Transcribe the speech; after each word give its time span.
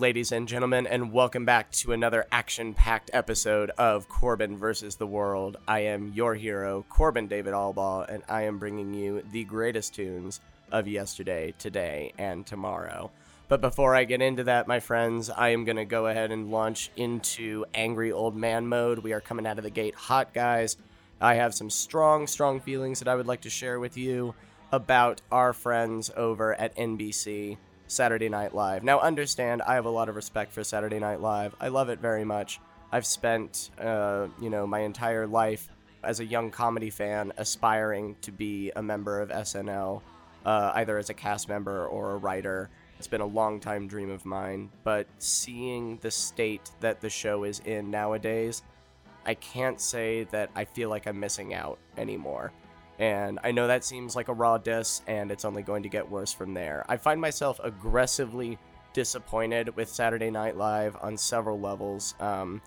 Ladies 0.00 0.32
and 0.32 0.48
gentlemen, 0.48 0.86
and 0.86 1.12
welcome 1.12 1.44
back 1.44 1.70
to 1.70 1.92
another 1.92 2.26
action 2.32 2.72
packed 2.72 3.10
episode 3.12 3.68
of 3.76 4.08
Corbin 4.08 4.56
versus 4.56 4.96
the 4.96 5.06
World. 5.06 5.58
I 5.68 5.80
am 5.80 6.14
your 6.14 6.34
hero, 6.34 6.86
Corbin 6.88 7.26
David 7.26 7.52
Albaugh, 7.52 8.08
and 8.08 8.22
I 8.26 8.44
am 8.44 8.58
bringing 8.58 8.94
you 8.94 9.22
the 9.30 9.44
greatest 9.44 9.94
tunes 9.94 10.40
of 10.72 10.88
yesterday, 10.88 11.52
today, 11.58 12.14
and 12.16 12.46
tomorrow. 12.46 13.10
But 13.48 13.60
before 13.60 13.94
I 13.94 14.04
get 14.04 14.22
into 14.22 14.44
that, 14.44 14.66
my 14.66 14.80
friends, 14.80 15.28
I 15.28 15.50
am 15.50 15.66
going 15.66 15.76
to 15.76 15.84
go 15.84 16.06
ahead 16.06 16.30
and 16.30 16.50
launch 16.50 16.90
into 16.96 17.66
angry 17.74 18.10
old 18.10 18.34
man 18.34 18.68
mode. 18.68 19.00
We 19.00 19.12
are 19.12 19.20
coming 19.20 19.46
out 19.46 19.58
of 19.58 19.64
the 19.64 19.70
gate 19.70 19.94
hot, 19.94 20.32
guys. 20.32 20.78
I 21.20 21.34
have 21.34 21.52
some 21.52 21.68
strong, 21.68 22.26
strong 22.26 22.60
feelings 22.60 23.00
that 23.00 23.08
I 23.08 23.16
would 23.16 23.26
like 23.26 23.42
to 23.42 23.50
share 23.50 23.78
with 23.78 23.98
you 23.98 24.34
about 24.72 25.20
our 25.30 25.52
friends 25.52 26.10
over 26.16 26.54
at 26.54 26.74
NBC. 26.74 27.58
Saturday 27.90 28.28
Night 28.28 28.54
Live. 28.54 28.84
Now, 28.84 29.00
understand, 29.00 29.62
I 29.62 29.74
have 29.74 29.84
a 29.84 29.90
lot 29.90 30.08
of 30.08 30.14
respect 30.14 30.52
for 30.52 30.62
Saturday 30.62 31.00
Night 31.00 31.20
Live. 31.20 31.56
I 31.60 31.68
love 31.68 31.88
it 31.88 31.98
very 31.98 32.24
much. 32.24 32.60
I've 32.92 33.04
spent, 33.04 33.70
uh, 33.80 34.28
you 34.40 34.48
know, 34.48 34.64
my 34.64 34.80
entire 34.80 35.26
life 35.26 35.68
as 36.04 36.20
a 36.20 36.24
young 36.24 36.52
comedy 36.52 36.90
fan 36.90 37.32
aspiring 37.36 38.16
to 38.22 38.30
be 38.30 38.70
a 38.76 38.82
member 38.82 39.20
of 39.20 39.30
SNL, 39.30 40.02
uh, 40.46 40.72
either 40.76 40.98
as 40.98 41.10
a 41.10 41.14
cast 41.14 41.48
member 41.48 41.86
or 41.86 42.12
a 42.12 42.16
writer. 42.16 42.70
It's 42.98 43.08
been 43.08 43.20
a 43.20 43.26
long 43.26 43.58
time 43.58 43.88
dream 43.88 44.10
of 44.10 44.24
mine, 44.24 44.70
but 44.84 45.08
seeing 45.18 45.98
the 45.98 46.12
state 46.12 46.70
that 46.78 47.00
the 47.00 47.10
show 47.10 47.42
is 47.42 47.58
in 47.60 47.90
nowadays, 47.90 48.62
I 49.26 49.34
can't 49.34 49.80
say 49.80 50.24
that 50.30 50.50
I 50.54 50.64
feel 50.64 50.90
like 50.90 51.08
I'm 51.08 51.18
missing 51.18 51.54
out 51.54 51.78
anymore. 51.96 52.52
And 53.00 53.38
I 53.42 53.50
know 53.50 53.66
that 53.66 53.82
seems 53.82 54.14
like 54.14 54.28
a 54.28 54.34
raw 54.34 54.58
diss, 54.58 55.00
and 55.06 55.30
it's 55.30 55.46
only 55.46 55.62
going 55.62 55.82
to 55.84 55.88
get 55.88 56.08
worse 56.08 56.34
from 56.34 56.52
there. 56.52 56.84
I 56.86 56.98
find 56.98 57.18
myself 57.18 57.58
aggressively 57.64 58.58
disappointed 58.92 59.74
with 59.74 59.88
Saturday 59.88 60.30
Night 60.30 60.56
Live 60.56 60.96
on 61.00 61.16
several 61.16 61.58
levels. 61.58 62.14
Um, 62.20 62.60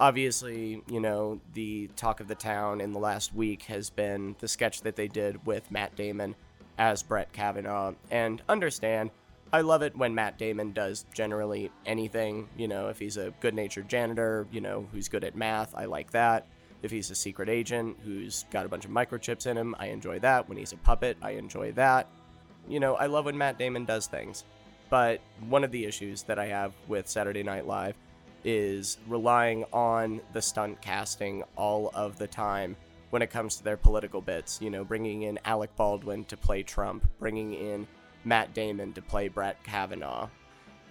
obviously, 0.00 0.82
you 0.88 0.98
know, 0.98 1.40
the 1.54 1.88
talk 1.94 2.18
of 2.18 2.26
the 2.26 2.34
town 2.34 2.80
in 2.80 2.92
the 2.92 2.98
last 2.98 3.32
week 3.32 3.62
has 3.64 3.88
been 3.88 4.34
the 4.40 4.48
sketch 4.48 4.82
that 4.82 4.96
they 4.96 5.06
did 5.06 5.46
with 5.46 5.70
Matt 5.70 5.94
Damon 5.94 6.34
as 6.76 7.04
Brett 7.04 7.32
Kavanaugh. 7.32 7.94
And 8.10 8.42
understand, 8.48 9.10
I 9.52 9.60
love 9.60 9.82
it 9.82 9.96
when 9.96 10.12
Matt 10.12 10.38
Damon 10.38 10.72
does 10.72 11.06
generally 11.14 11.70
anything. 11.86 12.48
You 12.56 12.66
know, 12.66 12.88
if 12.88 12.98
he's 12.98 13.16
a 13.16 13.32
good 13.38 13.54
natured 13.54 13.88
janitor, 13.88 14.48
you 14.50 14.60
know, 14.60 14.88
who's 14.90 15.08
good 15.08 15.22
at 15.22 15.36
math, 15.36 15.72
I 15.76 15.84
like 15.84 16.10
that. 16.10 16.48
If 16.82 16.90
he's 16.90 17.10
a 17.10 17.14
secret 17.14 17.48
agent 17.48 17.96
who's 18.04 18.44
got 18.50 18.64
a 18.64 18.68
bunch 18.68 18.84
of 18.84 18.90
microchips 18.90 19.46
in 19.46 19.56
him, 19.56 19.74
I 19.78 19.86
enjoy 19.86 20.20
that. 20.20 20.48
When 20.48 20.58
he's 20.58 20.72
a 20.72 20.76
puppet, 20.76 21.16
I 21.20 21.32
enjoy 21.32 21.72
that. 21.72 22.08
You 22.68 22.80
know, 22.80 22.94
I 22.94 23.06
love 23.06 23.24
when 23.24 23.36
Matt 23.36 23.58
Damon 23.58 23.84
does 23.84 24.06
things. 24.06 24.44
But 24.90 25.20
one 25.48 25.64
of 25.64 25.70
the 25.70 25.84
issues 25.84 26.22
that 26.24 26.38
I 26.38 26.46
have 26.46 26.72
with 26.86 27.08
Saturday 27.08 27.42
Night 27.42 27.66
Live 27.66 27.96
is 28.44 28.98
relying 29.06 29.64
on 29.72 30.20
the 30.32 30.40
stunt 30.40 30.80
casting 30.80 31.42
all 31.56 31.90
of 31.94 32.16
the 32.18 32.26
time 32.26 32.76
when 33.10 33.22
it 33.22 33.30
comes 33.30 33.56
to 33.56 33.64
their 33.64 33.76
political 33.76 34.20
bits. 34.20 34.60
You 34.62 34.70
know, 34.70 34.84
bringing 34.84 35.22
in 35.22 35.38
Alec 35.44 35.74
Baldwin 35.76 36.24
to 36.26 36.36
play 36.36 36.62
Trump, 36.62 37.08
bringing 37.18 37.54
in 37.54 37.86
Matt 38.24 38.54
Damon 38.54 38.92
to 38.94 39.02
play 39.02 39.28
Brett 39.28 39.62
Kavanaugh. 39.64 40.28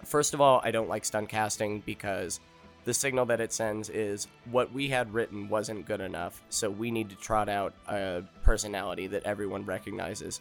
First 0.04 0.34
of 0.34 0.40
all, 0.40 0.60
I 0.62 0.70
don't 0.70 0.88
like 0.88 1.04
stunt 1.04 1.28
casting 1.28 1.80
because 1.80 2.40
the 2.88 2.94
signal 2.94 3.26
that 3.26 3.38
it 3.38 3.52
sends 3.52 3.90
is 3.90 4.28
what 4.50 4.72
we 4.72 4.88
had 4.88 5.12
written 5.12 5.46
wasn't 5.50 5.84
good 5.84 6.00
enough, 6.00 6.40
so 6.48 6.70
we 6.70 6.90
need 6.90 7.10
to 7.10 7.16
trot 7.16 7.46
out 7.46 7.74
a 7.86 8.22
personality 8.42 9.06
that 9.06 9.22
everyone 9.24 9.62
recognizes 9.66 10.40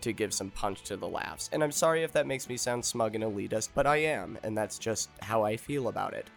to 0.00 0.12
give 0.12 0.32
some 0.32 0.48
punch 0.52 0.84
to 0.84 0.96
the 0.96 1.08
laughs. 1.08 1.50
And 1.52 1.60
I'm 1.60 1.72
sorry 1.72 2.04
if 2.04 2.12
that 2.12 2.28
makes 2.28 2.48
me 2.48 2.56
sound 2.56 2.84
smug 2.84 3.16
and 3.16 3.24
elitist, 3.24 3.70
but 3.74 3.84
I 3.84 3.96
am, 3.96 4.38
and 4.44 4.56
that's 4.56 4.78
just 4.78 5.10
how 5.22 5.42
I 5.42 5.56
feel 5.56 5.88
about 5.88 6.14
it. 6.14 6.28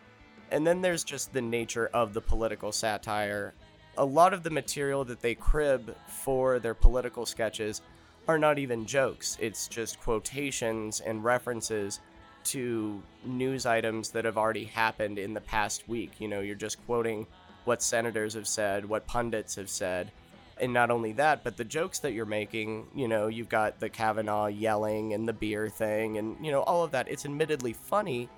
And 0.50 0.66
then 0.66 0.82
there's 0.82 1.04
just 1.04 1.32
the 1.32 1.44
nature 1.44 1.92
of 1.94 2.16
the 2.16 2.22
political 2.22 2.72
satire. 2.72 3.54
A 4.00 4.04
lot 4.04 4.34
of 4.34 4.42
the 4.42 4.50
material 4.50 5.06
that 5.06 5.22
they 5.22 5.36
crib 5.36 5.96
for 6.08 6.58
their 6.58 6.74
political 6.74 7.24
sketches 7.24 7.84
are 8.28 8.40
not 8.40 8.58
even 8.58 8.84
jokes, 8.88 9.38
it's 9.40 9.68
just 9.68 10.00
quotations 10.00 11.02
and 11.02 11.24
references 11.24 12.00
to 12.46 13.02
news 13.24 13.66
items 13.66 14.10
that 14.12 14.26
have 14.26 14.38
already 14.38 14.66
happened 14.66 15.20
in 15.20 15.34
the 15.34 15.42
past 15.42 15.88
week. 15.88 16.14
You 16.20 16.28
know, 16.28 16.40
you're 16.40 16.56
just 16.56 16.84
quoting 16.86 17.28
what 17.66 17.82
senators 17.82 18.34
have 18.34 18.48
said, 18.48 18.88
what 18.88 19.08
pundits 19.08 19.56
have 19.56 19.70
said. 19.70 20.12
And 20.60 20.74
not 20.74 20.92
only 20.92 21.14
that, 21.14 21.44
but 21.44 21.58
the 21.58 21.64
jokes 21.64 22.00
that 22.00 22.14
you're 22.14 22.26
making, 22.26 22.88
you 22.96 23.08
know, 23.08 23.28
you've 23.28 23.50
got 23.50 23.80
the 23.80 23.90
Kavanaugh 23.90 24.48
yelling 24.48 25.14
and 25.14 25.28
the 25.28 25.34
beer 25.34 25.70
thing 25.70 26.18
and, 26.18 26.44
you 26.44 26.52
know, 26.52 26.62
all 26.62 26.84
of 26.84 26.92
that. 26.92 27.08
It's 27.08 27.26
admittedly 27.26 27.74
funny, 27.74 28.30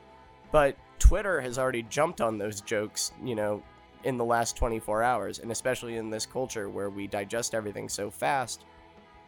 but 0.51 0.77
Twitter 0.99 1.41
has 1.41 1.57
already 1.57 1.83
jumped 1.83 2.21
on 2.21 2.37
those 2.37 2.61
jokes, 2.61 3.11
you 3.23 3.35
know, 3.35 3.61
in 4.05 4.17
the 4.17 4.23
last 4.23 4.55
24 4.55 5.03
hours. 5.03 5.39
And 5.39 5.51
especially 5.51 5.97
in 5.97 6.09
this 6.09 6.25
culture 6.25 6.69
where 6.69 6.89
we 6.89 7.07
digest 7.07 7.53
everything 7.53 7.89
so 7.89 8.09
fast, 8.09 8.63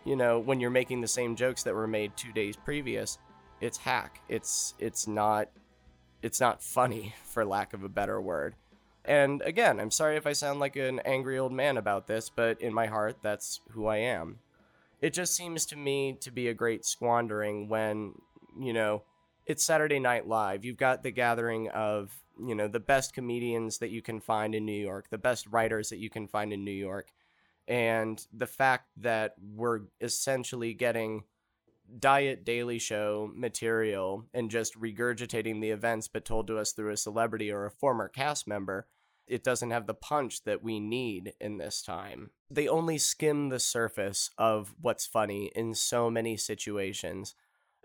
you 0.05 0.15
know, 0.15 0.39
when 0.39 0.59
you're 0.59 0.69
making 0.69 1.01
the 1.01 1.07
same 1.07 1.35
jokes 1.35 1.63
that 1.63 1.73
were 1.73 1.87
made 1.87 2.15
two 2.15 2.31
days 2.31 2.55
previous, 2.55 3.17
it's 3.61 3.77
hack. 3.77 4.21
It's 4.29 4.73
it's 4.79 5.07
not 5.07 5.49
it's 6.21 6.39
not 6.39 6.63
funny 6.63 7.13
for 7.25 7.45
lack 7.45 7.73
of 7.73 7.83
a 7.83 7.89
better 7.89 8.19
word. 8.21 8.55
And 9.03 9.41
again, 9.43 9.79
I'm 9.79 9.91
sorry 9.91 10.17
if 10.17 10.25
I 10.25 10.33
sound 10.33 10.59
like 10.59 10.75
an 10.75 10.99
angry 11.05 11.37
old 11.37 11.51
man 11.51 11.77
about 11.77 12.07
this, 12.07 12.29
but 12.29 12.59
in 12.61 12.73
my 12.73 12.87
heart 12.87 13.17
that's 13.21 13.61
who 13.71 13.85
I 13.85 13.97
am. 13.97 14.39
It 15.01 15.13
just 15.13 15.35
seems 15.35 15.65
to 15.67 15.75
me 15.75 16.17
to 16.21 16.31
be 16.31 16.47
a 16.47 16.53
great 16.53 16.85
squandering 16.85 17.69
when, 17.69 18.13
you 18.59 18.73
know, 18.73 19.03
it's 19.45 19.63
Saturday 19.63 19.99
Night 19.99 20.27
Live. 20.27 20.65
You've 20.65 20.77
got 20.77 21.03
the 21.03 21.11
gathering 21.11 21.69
of, 21.69 22.11
you 22.39 22.55
know, 22.55 22.67
the 22.67 22.79
best 22.79 23.13
comedians 23.13 23.77
that 23.79 23.91
you 23.91 24.01
can 24.01 24.19
find 24.19 24.55
in 24.55 24.65
New 24.65 24.71
York, 24.71 25.09
the 25.11 25.17
best 25.19 25.45
writers 25.47 25.89
that 25.89 25.99
you 25.99 26.09
can 26.09 26.27
find 26.27 26.51
in 26.51 26.63
New 26.63 26.71
York. 26.71 27.11
And 27.67 28.25
the 28.33 28.47
fact 28.47 28.89
that 28.97 29.35
we're 29.55 29.81
essentially 30.01 30.73
getting 30.73 31.23
diet 31.99 32.45
daily 32.45 32.79
show 32.79 33.31
material 33.35 34.25
and 34.33 34.51
just 34.51 34.79
regurgitating 34.79 35.61
the 35.61 35.69
events 35.69 36.07
but 36.07 36.25
told 36.25 36.47
to 36.47 36.57
us 36.57 36.71
through 36.71 36.91
a 36.91 36.97
celebrity 36.97 37.51
or 37.51 37.65
a 37.65 37.71
former 37.71 38.07
cast 38.07 38.47
member 38.47 38.87
it 39.27 39.43
doesn't 39.43 39.71
have 39.71 39.87
the 39.87 39.93
punch 39.93 40.43
that 40.43 40.63
we 40.63 40.79
need 40.79 41.33
in 41.41 41.57
this 41.57 41.81
time. 41.81 42.29
They 42.51 42.67
only 42.67 42.99
skim 42.99 43.49
the 43.49 43.59
surface 43.59 44.29
of 44.37 44.75
what's 44.79 45.07
funny 45.07 45.51
in 45.55 45.73
so 45.73 46.11
many 46.11 46.37
situations. 46.37 47.33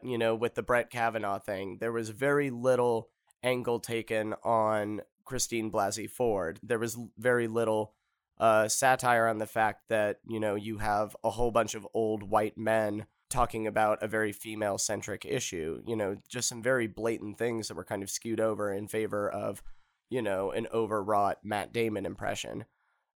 You 0.02 0.18
know 0.18 0.34
with 0.34 0.54
the 0.54 0.62
brett 0.62 0.90
kavanaugh 0.90 1.38
thing 1.38 1.76
there 1.78 1.92
was 1.92 2.08
very 2.08 2.48
little 2.50 3.10
angle 3.42 3.80
taken 3.80 4.34
on 4.42 5.02
christine 5.24 5.70
blasey 5.70 6.08
ford. 6.10 6.58
There 6.62 6.78
was 6.78 6.98
very 7.18 7.48
little 7.48 7.94
uh, 8.38 8.68
satire 8.68 9.26
on 9.26 9.38
the 9.38 9.46
fact 9.46 9.82
that 9.90 10.20
you 10.26 10.40
know 10.40 10.54
you 10.54 10.78
have 10.78 11.14
a 11.22 11.30
whole 11.30 11.50
bunch 11.50 11.74
of 11.74 11.86
old 11.92 12.22
white 12.22 12.56
men 12.56 13.06
talking 13.30 13.66
about 13.66 14.02
a 14.02 14.08
very 14.08 14.32
female 14.32 14.76
centric 14.76 15.24
issue. 15.24 15.82
You 15.86 15.96
know, 15.96 16.16
just 16.28 16.48
some 16.48 16.62
very 16.62 16.86
blatant 16.86 17.38
things 17.38 17.68
that 17.68 17.76
were 17.76 17.84
kind 17.84 18.02
of 18.02 18.10
skewed 18.10 18.40
over 18.40 18.72
in 18.72 18.88
favor 18.88 19.30
of, 19.30 19.62
you 20.10 20.20
know, 20.20 20.50
an 20.50 20.66
overwrought 20.72 21.38
Matt 21.42 21.72
Damon 21.72 22.04
impression. 22.04 22.64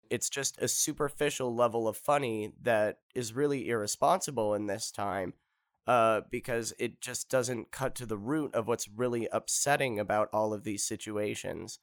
It's 0.09 0.29
just 0.29 0.61
a 0.61 0.67
superficial 0.67 1.55
level 1.55 1.87
of 1.87 1.97
funny 1.97 2.51
that 2.61 2.99
is 3.15 3.33
really 3.33 3.69
irresponsible 3.69 4.53
in 4.53 4.67
this 4.67 4.91
time 4.91 5.33
uh, 5.87 6.21
because 6.29 6.73
it 6.77 7.01
just 7.01 7.29
doesn't 7.29 7.71
cut 7.71 7.95
to 7.95 8.05
the 8.05 8.17
root 8.17 8.53
of 8.53 8.67
what's 8.67 8.89
really 8.89 9.27
upsetting 9.31 9.99
about 9.99 10.29
all 10.33 10.53
of 10.53 10.63
these 10.63 10.83
situations. 10.83 11.79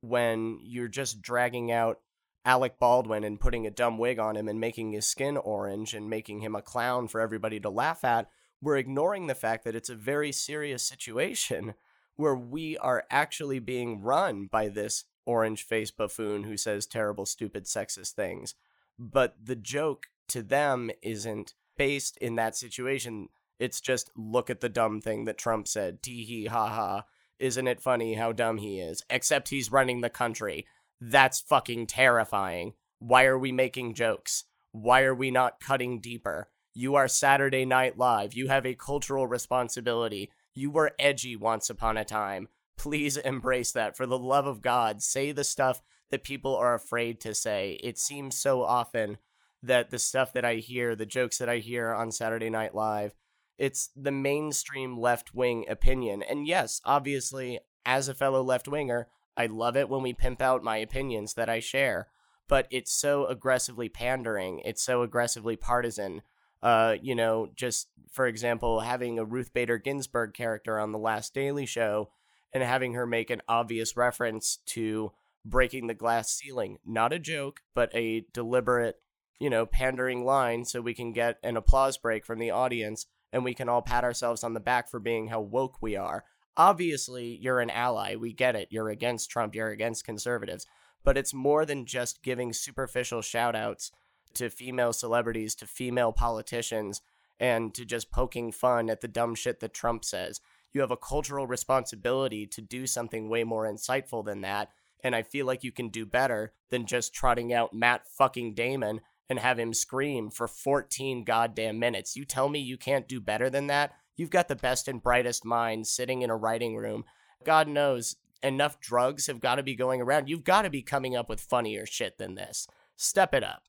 When 0.00 0.58
you're 0.62 0.88
just 0.88 1.22
dragging 1.22 1.72
out 1.72 2.00
Alec 2.44 2.78
Baldwin 2.78 3.24
and 3.24 3.40
putting 3.40 3.66
a 3.66 3.70
dumb 3.70 3.98
wig 3.98 4.18
on 4.18 4.36
him 4.36 4.48
and 4.48 4.60
making 4.60 4.92
his 4.92 5.06
skin 5.06 5.36
orange 5.36 5.94
and 5.94 6.08
making 6.08 6.40
him 6.40 6.54
a 6.54 6.62
clown 6.62 7.08
for 7.08 7.20
everybody 7.20 7.60
to 7.60 7.70
laugh 7.70 8.04
at, 8.04 8.30
we're 8.60 8.76
ignoring 8.76 9.26
the 9.26 9.34
fact 9.34 9.64
that 9.64 9.74
it's 9.74 9.90
a 9.90 9.94
very 9.94 10.32
serious 10.32 10.82
situation 10.82 11.74
where 12.16 12.34
we 12.34 12.76
are 12.78 13.04
actually 13.10 13.58
being 13.58 14.02
run 14.02 14.46
by 14.46 14.68
this 14.68 15.04
orange 15.24 15.62
faced 15.62 15.96
buffoon 15.96 16.42
who 16.44 16.56
says 16.56 16.86
terrible, 16.86 17.26
stupid, 17.26 17.64
sexist 17.64 18.12
things. 18.12 18.54
But 18.98 19.36
the 19.42 19.54
joke 19.54 20.06
to 20.28 20.42
them 20.42 20.90
isn't 21.02 21.54
based 21.76 22.16
in 22.16 22.34
that 22.36 22.56
situation. 22.56 23.28
It's 23.60 23.80
just 23.80 24.10
look 24.16 24.50
at 24.50 24.60
the 24.60 24.68
dumb 24.68 25.00
thing 25.00 25.26
that 25.26 25.38
Trump 25.38 25.68
said, 25.68 26.02
tee 26.02 26.24
hee 26.24 26.46
ha 26.46 26.68
ha. 26.68 27.04
Isn't 27.38 27.68
it 27.68 27.80
funny 27.80 28.14
how 28.14 28.32
dumb 28.32 28.58
he 28.58 28.80
is? 28.80 29.04
Except 29.08 29.50
he's 29.50 29.70
running 29.70 30.00
the 30.00 30.10
country. 30.10 30.66
That's 31.00 31.40
fucking 31.40 31.86
terrifying. 31.86 32.74
Why 32.98 33.24
are 33.26 33.38
we 33.38 33.52
making 33.52 33.94
jokes? 33.94 34.44
Why 34.72 35.02
are 35.02 35.14
we 35.14 35.30
not 35.30 35.60
cutting 35.60 36.00
deeper? 36.00 36.48
You 36.74 36.94
are 36.96 37.08
Saturday 37.08 37.64
Night 37.64 37.96
Live. 37.96 38.34
You 38.34 38.48
have 38.48 38.66
a 38.66 38.74
cultural 38.74 39.26
responsibility. 39.26 40.30
You 40.54 40.70
were 40.70 40.94
edgy 40.98 41.36
once 41.36 41.70
upon 41.70 41.96
a 41.96 42.04
time. 42.04 42.48
Please 42.76 43.16
embrace 43.24 43.72
that. 43.72 43.96
For 43.96 44.06
the 44.06 44.18
love 44.18 44.46
of 44.46 44.60
God, 44.60 45.02
say 45.02 45.32
the 45.32 45.44
stuff 45.44 45.80
that 46.10 46.24
people 46.24 46.56
are 46.56 46.74
afraid 46.74 47.20
to 47.20 47.34
say. 47.34 47.78
It 47.82 47.98
seems 47.98 48.36
so 48.36 48.62
often 48.62 49.18
that 49.62 49.90
the 49.90 49.98
stuff 49.98 50.32
that 50.32 50.44
I 50.44 50.56
hear, 50.56 50.94
the 50.94 51.06
jokes 51.06 51.38
that 51.38 51.48
I 51.48 51.58
hear 51.58 51.92
on 51.92 52.12
Saturday 52.12 52.50
Night 52.50 52.74
Live, 52.74 53.14
it's 53.58 53.90
the 53.96 54.12
mainstream 54.12 54.98
left 54.98 55.34
wing 55.34 55.64
opinion. 55.68 56.22
And 56.22 56.46
yes, 56.46 56.80
obviously, 56.84 57.60
as 57.84 58.08
a 58.08 58.14
fellow 58.14 58.42
left 58.42 58.68
winger, 58.68 59.08
I 59.38 59.46
love 59.46 59.76
it 59.76 59.88
when 59.88 60.02
we 60.02 60.12
pimp 60.12 60.42
out 60.42 60.64
my 60.64 60.76
opinions 60.78 61.34
that 61.34 61.48
I 61.48 61.60
share. 61.60 62.08
But 62.48 62.66
it's 62.70 62.92
so 62.92 63.26
aggressively 63.26 63.88
pandering, 63.88 64.60
it's 64.64 64.82
so 64.82 65.02
aggressively 65.02 65.56
partisan. 65.56 66.22
Uh, 66.60 66.96
you 67.00 67.14
know, 67.14 67.50
just 67.54 67.88
for 68.10 68.26
example, 68.26 68.80
having 68.80 69.18
a 69.18 69.24
Ruth 69.24 69.52
Bader 69.52 69.78
Ginsburg 69.78 70.34
character 70.34 70.78
on 70.78 70.90
the 70.90 70.98
last 70.98 71.32
Daily 71.32 71.66
Show 71.66 72.10
and 72.52 72.62
having 72.62 72.94
her 72.94 73.06
make 73.06 73.30
an 73.30 73.42
obvious 73.48 73.96
reference 73.96 74.58
to 74.66 75.12
breaking 75.44 75.86
the 75.86 75.94
glass 75.94 76.30
ceiling. 76.30 76.78
Not 76.84 77.12
a 77.12 77.18
joke, 77.18 77.60
but 77.74 77.94
a 77.94 78.24
deliberate, 78.32 78.96
you 79.38 79.50
know, 79.50 79.66
pandering 79.66 80.24
line 80.24 80.64
so 80.64 80.80
we 80.80 80.94
can 80.94 81.12
get 81.12 81.38
an 81.44 81.56
applause 81.56 81.96
break 81.96 82.24
from 82.24 82.38
the 82.38 82.50
audience 82.50 83.06
and 83.32 83.44
we 83.44 83.54
can 83.54 83.68
all 83.68 83.82
pat 83.82 84.04
ourselves 84.04 84.42
on 84.42 84.54
the 84.54 84.60
back 84.60 84.88
for 84.88 84.98
being 84.98 85.28
how 85.28 85.40
woke 85.40 85.80
we 85.82 85.96
are. 85.96 86.24
Obviously, 86.58 87.38
you're 87.40 87.60
an 87.60 87.70
ally. 87.70 88.16
We 88.16 88.32
get 88.32 88.56
it. 88.56 88.68
You're 88.70 88.90
against 88.90 89.30
Trump, 89.30 89.54
you're 89.54 89.70
against 89.70 90.04
conservatives. 90.04 90.66
But 91.04 91.16
it's 91.16 91.32
more 91.32 91.64
than 91.64 91.86
just 91.86 92.22
giving 92.22 92.52
superficial 92.52 93.22
shout 93.22 93.54
outs 93.54 93.92
to 94.34 94.50
female 94.50 94.92
celebrities, 94.92 95.54
to 95.54 95.66
female 95.66 96.12
politicians, 96.12 97.00
and 97.38 97.72
to 97.74 97.84
just 97.84 98.10
poking 98.10 98.50
fun 98.50 98.90
at 98.90 99.00
the 99.00 99.08
dumb 99.08 99.36
shit 99.36 99.60
that 99.60 99.72
Trump 99.72 100.04
says. 100.04 100.40
You 100.72 100.80
have 100.80 100.90
a 100.90 100.96
cultural 100.96 101.46
responsibility 101.46 102.44
to 102.48 102.60
do 102.60 102.86
something 102.86 103.28
way 103.28 103.44
more 103.44 103.64
insightful 103.64 104.24
than 104.24 104.40
that. 104.42 104.70
And 105.02 105.14
I 105.14 105.22
feel 105.22 105.46
like 105.46 105.62
you 105.62 105.70
can 105.70 105.88
do 105.88 106.04
better 106.04 106.52
than 106.70 106.84
just 106.84 107.14
trotting 107.14 107.52
out 107.52 107.72
Matt 107.72 108.08
fucking 108.08 108.54
Damon 108.54 109.00
and 109.30 109.38
have 109.38 109.58
him 109.58 109.72
scream 109.72 110.28
for 110.30 110.48
14 110.48 111.22
goddamn 111.22 111.78
minutes. 111.78 112.16
You 112.16 112.24
tell 112.24 112.48
me 112.48 112.58
you 112.58 112.76
can't 112.76 113.06
do 113.06 113.20
better 113.20 113.48
than 113.48 113.68
that? 113.68 113.92
You've 114.18 114.30
got 114.30 114.48
the 114.48 114.56
best 114.56 114.88
and 114.88 115.02
brightest 115.02 115.44
minds 115.44 115.90
sitting 115.90 116.22
in 116.22 116.28
a 116.28 116.36
writing 116.36 116.76
room. 116.76 117.04
God 117.44 117.68
knows 117.68 118.16
enough 118.42 118.80
drugs 118.80 119.28
have 119.28 119.40
got 119.40 119.54
to 119.54 119.62
be 119.62 119.76
going 119.76 120.02
around. 120.02 120.28
You've 120.28 120.44
got 120.44 120.62
to 120.62 120.70
be 120.70 120.82
coming 120.82 121.16
up 121.16 121.28
with 121.28 121.40
funnier 121.40 121.86
shit 121.86 122.18
than 122.18 122.34
this. 122.34 122.66
Step 122.96 123.32
it 123.32 123.44
up. 123.44 123.62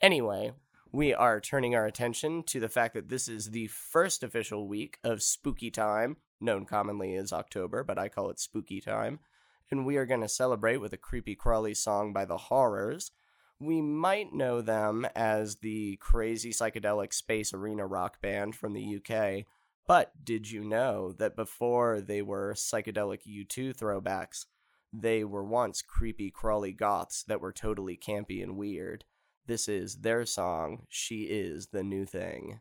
Anyway, 0.00 0.52
we 0.92 1.14
are 1.14 1.40
turning 1.40 1.76
our 1.76 1.86
attention 1.86 2.42
to 2.44 2.58
the 2.58 2.68
fact 2.68 2.94
that 2.94 3.08
this 3.08 3.28
is 3.28 3.50
the 3.50 3.68
first 3.68 4.24
official 4.24 4.66
week 4.66 4.98
of 5.04 5.22
spooky 5.22 5.70
time, 5.70 6.16
known 6.40 6.66
commonly 6.66 7.14
as 7.14 7.32
October, 7.32 7.84
but 7.84 7.98
I 7.98 8.08
call 8.08 8.28
it 8.30 8.40
spooky 8.40 8.80
time. 8.80 9.20
And 9.70 9.86
we 9.86 9.96
are 9.96 10.06
going 10.06 10.20
to 10.20 10.28
celebrate 10.28 10.78
with 10.78 10.92
a 10.92 10.98
creepy 10.98 11.36
crawly 11.36 11.74
song 11.74 12.12
by 12.12 12.24
the 12.24 12.36
Horrors. 12.36 13.12
We 13.60 13.80
might 13.80 14.32
know 14.32 14.60
them 14.60 15.06
as 15.14 15.56
the 15.56 15.96
crazy 15.96 16.50
psychedelic 16.50 17.12
space 17.12 17.54
arena 17.54 17.86
rock 17.86 18.20
band 18.20 18.54
from 18.54 18.74
the 18.74 18.96
UK, 18.96 19.46
but 19.86 20.12
did 20.24 20.50
you 20.50 20.64
know 20.64 21.12
that 21.12 21.36
before 21.36 22.00
they 22.00 22.22
were 22.22 22.54
psychedelic 22.54 23.20
U2 23.26 23.76
throwbacks, 23.76 24.46
they 24.92 25.24
were 25.24 25.44
once 25.44 25.82
creepy 25.82 26.30
crawly 26.30 26.72
goths 26.72 27.22
that 27.24 27.40
were 27.40 27.52
totally 27.52 27.96
campy 27.96 28.42
and 28.42 28.56
weird? 28.56 29.04
This 29.46 29.68
is 29.68 29.96
their 29.98 30.26
song, 30.26 30.86
She 30.88 31.22
Is 31.24 31.68
the 31.68 31.84
New 31.84 32.04
Thing. 32.04 32.60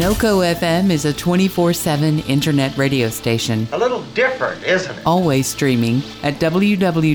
NOCO 0.00 0.40
FM 0.54 0.88
is 0.90 1.04
a 1.04 1.12
24 1.12 1.74
7 1.74 2.20
internet 2.20 2.74
radio 2.78 3.10
station, 3.10 3.68
A 3.72 3.76
little 3.76 4.02
different, 4.14 4.64
isn't 4.64 4.96
it? 4.96 5.02
always 5.04 5.46
streaming 5.46 5.96
at 6.22 6.36
www.noco.fm. 6.36 7.06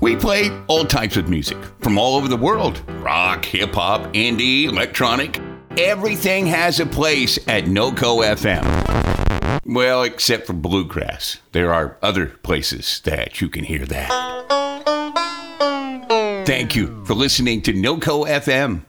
We 0.00 0.14
play 0.14 0.50
all 0.68 0.84
types 0.84 1.16
of 1.16 1.28
music 1.28 1.58
from 1.80 1.98
all 1.98 2.14
over 2.14 2.28
the 2.28 2.36
world 2.36 2.82
rock, 3.02 3.44
hip 3.44 3.74
hop, 3.74 4.02
indie, 4.14 4.66
electronic. 4.68 5.40
Everything 5.76 6.46
has 6.46 6.78
a 6.78 6.86
place 6.86 7.36
at 7.48 7.64
NOCO 7.64 8.22
FM. 8.22 9.60
Well, 9.66 10.04
except 10.04 10.46
for 10.46 10.52
bluegrass. 10.52 11.40
There 11.50 11.74
are 11.74 11.96
other 12.00 12.26
places 12.26 13.00
that 13.06 13.40
you 13.40 13.48
can 13.48 13.64
hear 13.64 13.84
that. 13.86 14.08
Thank 16.46 16.76
you 16.76 17.04
for 17.06 17.14
listening 17.14 17.60
to 17.62 17.72
NOCO 17.72 18.24
FM. 18.28 18.82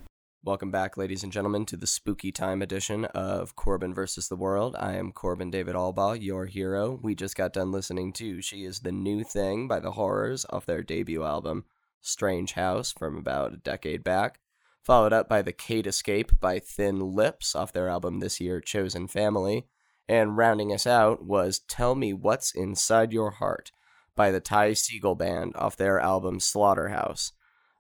Welcome 0.45 0.69
back, 0.69 0.95
ladies 0.95 1.23
and 1.23 1.31
gentlemen, 1.31 1.65
to 1.65 1.75
the 1.75 1.87
spooky 1.87 2.31
time 2.31 2.61
edition 2.61 3.05
of 3.05 3.55
Corbin 3.55 3.95
versus 3.95 4.27
the 4.27 4.35
World. 4.35 4.75
I 4.77 4.93
am 4.93 5.11
Corbin 5.11 5.49
David 5.49 5.73
Albaugh, 5.73 6.21
your 6.21 6.45
hero. 6.45 6.99
We 7.01 7.15
just 7.15 7.35
got 7.35 7.51
done 7.51 7.71
listening 7.71 8.13
to 8.13 8.43
She 8.43 8.63
is 8.63 8.81
the 8.81 8.91
New 8.91 9.23
Thing 9.23 9.67
by 9.67 9.79
the 9.79 9.93
Horrors 9.93 10.45
off 10.51 10.67
their 10.67 10.83
debut 10.83 11.23
album, 11.23 11.65
Strange 11.99 12.53
House, 12.53 12.91
from 12.91 13.17
about 13.17 13.53
a 13.53 13.57
decade 13.57 14.03
back. 14.03 14.39
Followed 14.83 15.13
up 15.13 15.27
by 15.27 15.41
The 15.41 15.51
Kate 15.51 15.87
Escape 15.87 16.39
by 16.39 16.59
Thin 16.59 16.99
Lips 16.99 17.55
off 17.55 17.73
their 17.73 17.89
album 17.89 18.19
this 18.19 18.39
year, 18.39 18.61
Chosen 18.61 19.07
Family. 19.07 19.65
And 20.07 20.37
rounding 20.37 20.71
us 20.71 20.85
out 20.85 21.25
was 21.25 21.57
Tell 21.57 21.95
Me 21.95 22.13
What's 22.13 22.53
Inside 22.53 23.11
Your 23.11 23.31
Heart 23.31 23.71
by 24.15 24.29
the 24.29 24.41
Ty 24.41 24.73
Segall 24.73 25.17
Band 25.17 25.55
off 25.55 25.75
their 25.75 25.99
album 25.99 26.39
Slaughterhouse. 26.39 27.31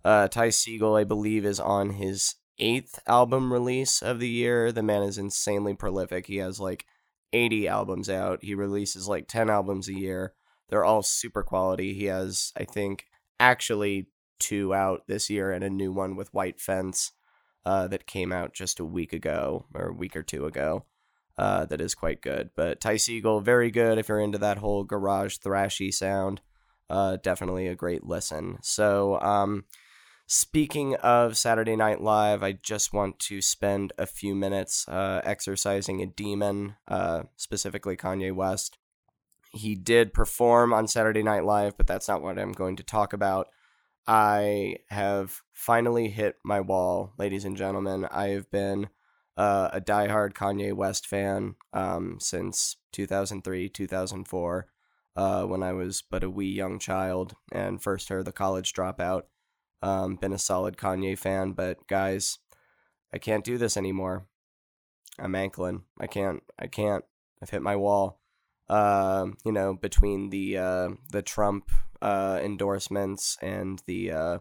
Uh, 0.03 0.27
Ty 0.27 0.47
Segall, 0.47 0.99
I 0.99 1.03
believe, 1.03 1.45
is 1.45 1.59
on 1.59 1.91
his 1.91 2.33
eighth 2.59 2.99
album 3.07 3.51
release 3.51 4.01
of 4.01 4.19
the 4.19 4.29
year. 4.29 4.71
The 4.71 4.83
man 4.83 5.03
is 5.03 5.17
insanely 5.17 5.73
prolific. 5.73 6.27
He 6.27 6.37
has 6.37 6.59
like 6.59 6.85
80 7.33 7.67
albums 7.67 8.09
out. 8.09 8.43
He 8.43 8.55
releases 8.55 9.07
like 9.07 9.27
10 9.27 9.49
albums 9.49 9.87
a 9.87 9.93
year. 9.93 10.33
They're 10.69 10.85
all 10.85 11.03
super 11.03 11.43
quality. 11.43 11.93
He 11.93 12.05
has, 12.05 12.51
I 12.57 12.63
think, 12.63 13.05
actually 13.39 14.07
two 14.39 14.73
out 14.73 15.03
this 15.07 15.29
year 15.29 15.51
and 15.51 15.63
a 15.63 15.69
new 15.69 15.91
one 15.91 16.15
with 16.15 16.33
White 16.33 16.59
Fence 16.59 17.11
uh, 17.65 17.87
that 17.87 18.07
came 18.07 18.31
out 18.31 18.53
just 18.53 18.79
a 18.79 18.85
week 18.85 19.13
ago 19.13 19.65
or 19.73 19.89
a 19.89 19.93
week 19.93 20.15
or 20.15 20.23
two 20.23 20.45
ago. 20.45 20.85
Uh, 21.37 21.65
that 21.65 21.81
is 21.81 21.93
quite 21.95 22.21
good. 22.21 22.51
But 22.55 22.79
Ty 22.79 22.95
Segall, 22.95 23.43
very 23.43 23.69
good 23.69 23.97
if 23.97 24.07
you're 24.07 24.19
into 24.19 24.37
that 24.37 24.59
whole 24.59 24.83
garage 24.83 25.37
thrashy 25.37 25.93
sound. 25.93 26.41
Uh, 26.89 27.17
definitely 27.17 27.67
a 27.67 27.75
great 27.75 28.05
listen. 28.05 28.57
So, 28.61 29.19
um, 29.19 29.65
Speaking 30.27 30.95
of 30.95 31.37
Saturday 31.37 31.75
Night 31.75 32.01
Live, 32.01 32.41
I 32.41 32.53
just 32.53 32.93
want 32.93 33.19
to 33.19 33.43
spend 33.43 33.93
a 33.99 34.07
few 34.07 34.33
minutes 34.33 34.87
uh, 34.87 35.21
exercising 35.23 36.01
a 36.01 36.07
demon, 36.07 36.77
uh, 36.87 37.23
specifically 37.35 37.95
Kanye 37.95 38.33
West. 38.33 38.79
He 39.51 39.75
did 39.75 40.15
perform 40.15 40.73
on 40.73 40.87
Saturday 40.87 41.21
Night 41.21 41.45
Live, 41.45 41.77
but 41.77 41.85
that's 41.85 42.07
not 42.07 42.23
what 42.23 42.39
I'm 42.39 42.53
going 42.53 42.75
to 42.77 42.83
talk 42.83 43.13
about. 43.13 43.49
I 44.07 44.77
have 44.89 45.41
finally 45.53 46.09
hit 46.09 46.37
my 46.43 46.59
wall, 46.59 47.13
ladies 47.19 47.45
and 47.45 47.55
gentlemen. 47.55 48.07
I 48.09 48.29
have 48.29 48.49
been 48.49 48.89
uh, 49.37 49.69
a 49.73 49.79
diehard 49.79 50.33
Kanye 50.33 50.73
West 50.73 51.05
fan 51.05 51.53
um, 51.71 52.17
since 52.19 52.77
2003, 52.93 53.69
2004, 53.69 54.67
uh, 55.15 55.43
when 55.43 55.61
I 55.61 55.73
was 55.73 56.01
but 56.01 56.23
a 56.23 56.31
wee 56.31 56.51
young 56.51 56.79
child 56.79 57.35
and 57.51 57.81
first 57.81 58.09
heard 58.09 58.25
The 58.25 58.31
College 58.31 58.73
Dropout. 58.73 59.23
Um, 59.85 60.15
been 60.15 60.33
a 60.33 60.39
solid 60.39 60.77
Kanye 60.77 61.15
fan, 61.15 61.51
but 61.51 61.85
guys, 61.87 62.39
I 63.13 63.19
can't 63.19 63.43
do 63.43 63.59
this 63.59 63.77
anymore. 63.77 64.25
I'm 65.19 65.35
ankling. 65.35 65.83
I 65.99 66.07
can't. 66.07 66.41
I 66.57 66.65
can't. 66.65 67.05
I've 67.39 67.51
hit 67.51 67.61
my 67.61 67.75
wall. 67.75 68.19
Uh, 68.67 69.27
you 69.45 69.51
know, 69.51 69.75
between 69.75 70.31
the 70.31 70.57
uh, 70.57 70.89
the 71.11 71.21
Trump 71.21 71.69
uh, 72.01 72.39
endorsements 72.43 73.37
and 73.43 73.79
the 73.85 74.11
uh, 74.11 74.39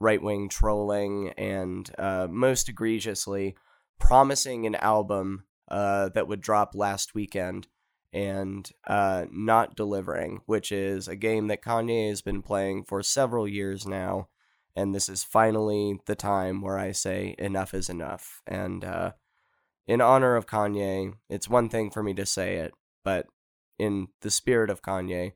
right 0.00 0.22
wing 0.22 0.48
trolling, 0.48 1.34
and 1.36 1.90
uh, 1.98 2.26
most 2.30 2.70
egregiously, 2.70 3.56
promising 4.00 4.64
an 4.64 4.76
album 4.76 5.44
uh, 5.70 6.08
that 6.14 6.28
would 6.28 6.40
drop 6.40 6.74
last 6.74 7.14
weekend 7.14 7.68
and 8.10 8.72
not 8.88 9.76
delivering, 9.76 10.40
which 10.46 10.72
is 10.72 11.08
a 11.08 11.14
game 11.14 11.48
that 11.48 11.62
Kanye 11.62 12.08
has 12.08 12.22
been 12.22 12.40
playing 12.40 12.84
for 12.84 13.02
several 13.02 13.46
years 13.46 13.86
now 13.86 14.28
and 14.78 14.94
this 14.94 15.08
is 15.08 15.24
finally 15.24 15.98
the 16.06 16.14
time 16.14 16.60
where 16.60 16.78
I 16.78 16.92
say 16.92 17.34
enough 17.36 17.74
is 17.74 17.88
enough. 17.88 18.42
And 18.46 18.84
uh, 18.84 19.12
in 19.88 20.00
honor 20.00 20.36
of 20.36 20.46
Kanye, 20.46 21.14
it's 21.28 21.48
one 21.48 21.68
thing 21.68 21.90
for 21.90 22.00
me 22.00 22.14
to 22.14 22.24
say 22.24 22.58
it, 22.58 22.74
but 23.02 23.26
in 23.76 24.06
the 24.20 24.30
spirit 24.30 24.70
of 24.70 24.80
Kanye, 24.80 25.32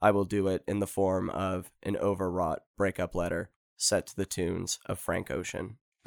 I 0.00 0.12
will 0.12 0.24
do 0.24 0.48
it 0.48 0.64
in 0.66 0.80
the 0.80 0.86
form 0.86 1.28
of 1.28 1.70
an 1.82 1.98
overwrought 1.98 2.60
breakup 2.78 3.14
letter 3.14 3.50
set 3.76 4.06
to 4.06 4.16
the 4.16 4.24
tunes 4.24 4.78
of 4.86 4.98
Frank 4.98 5.30
Ocean. 5.30 5.76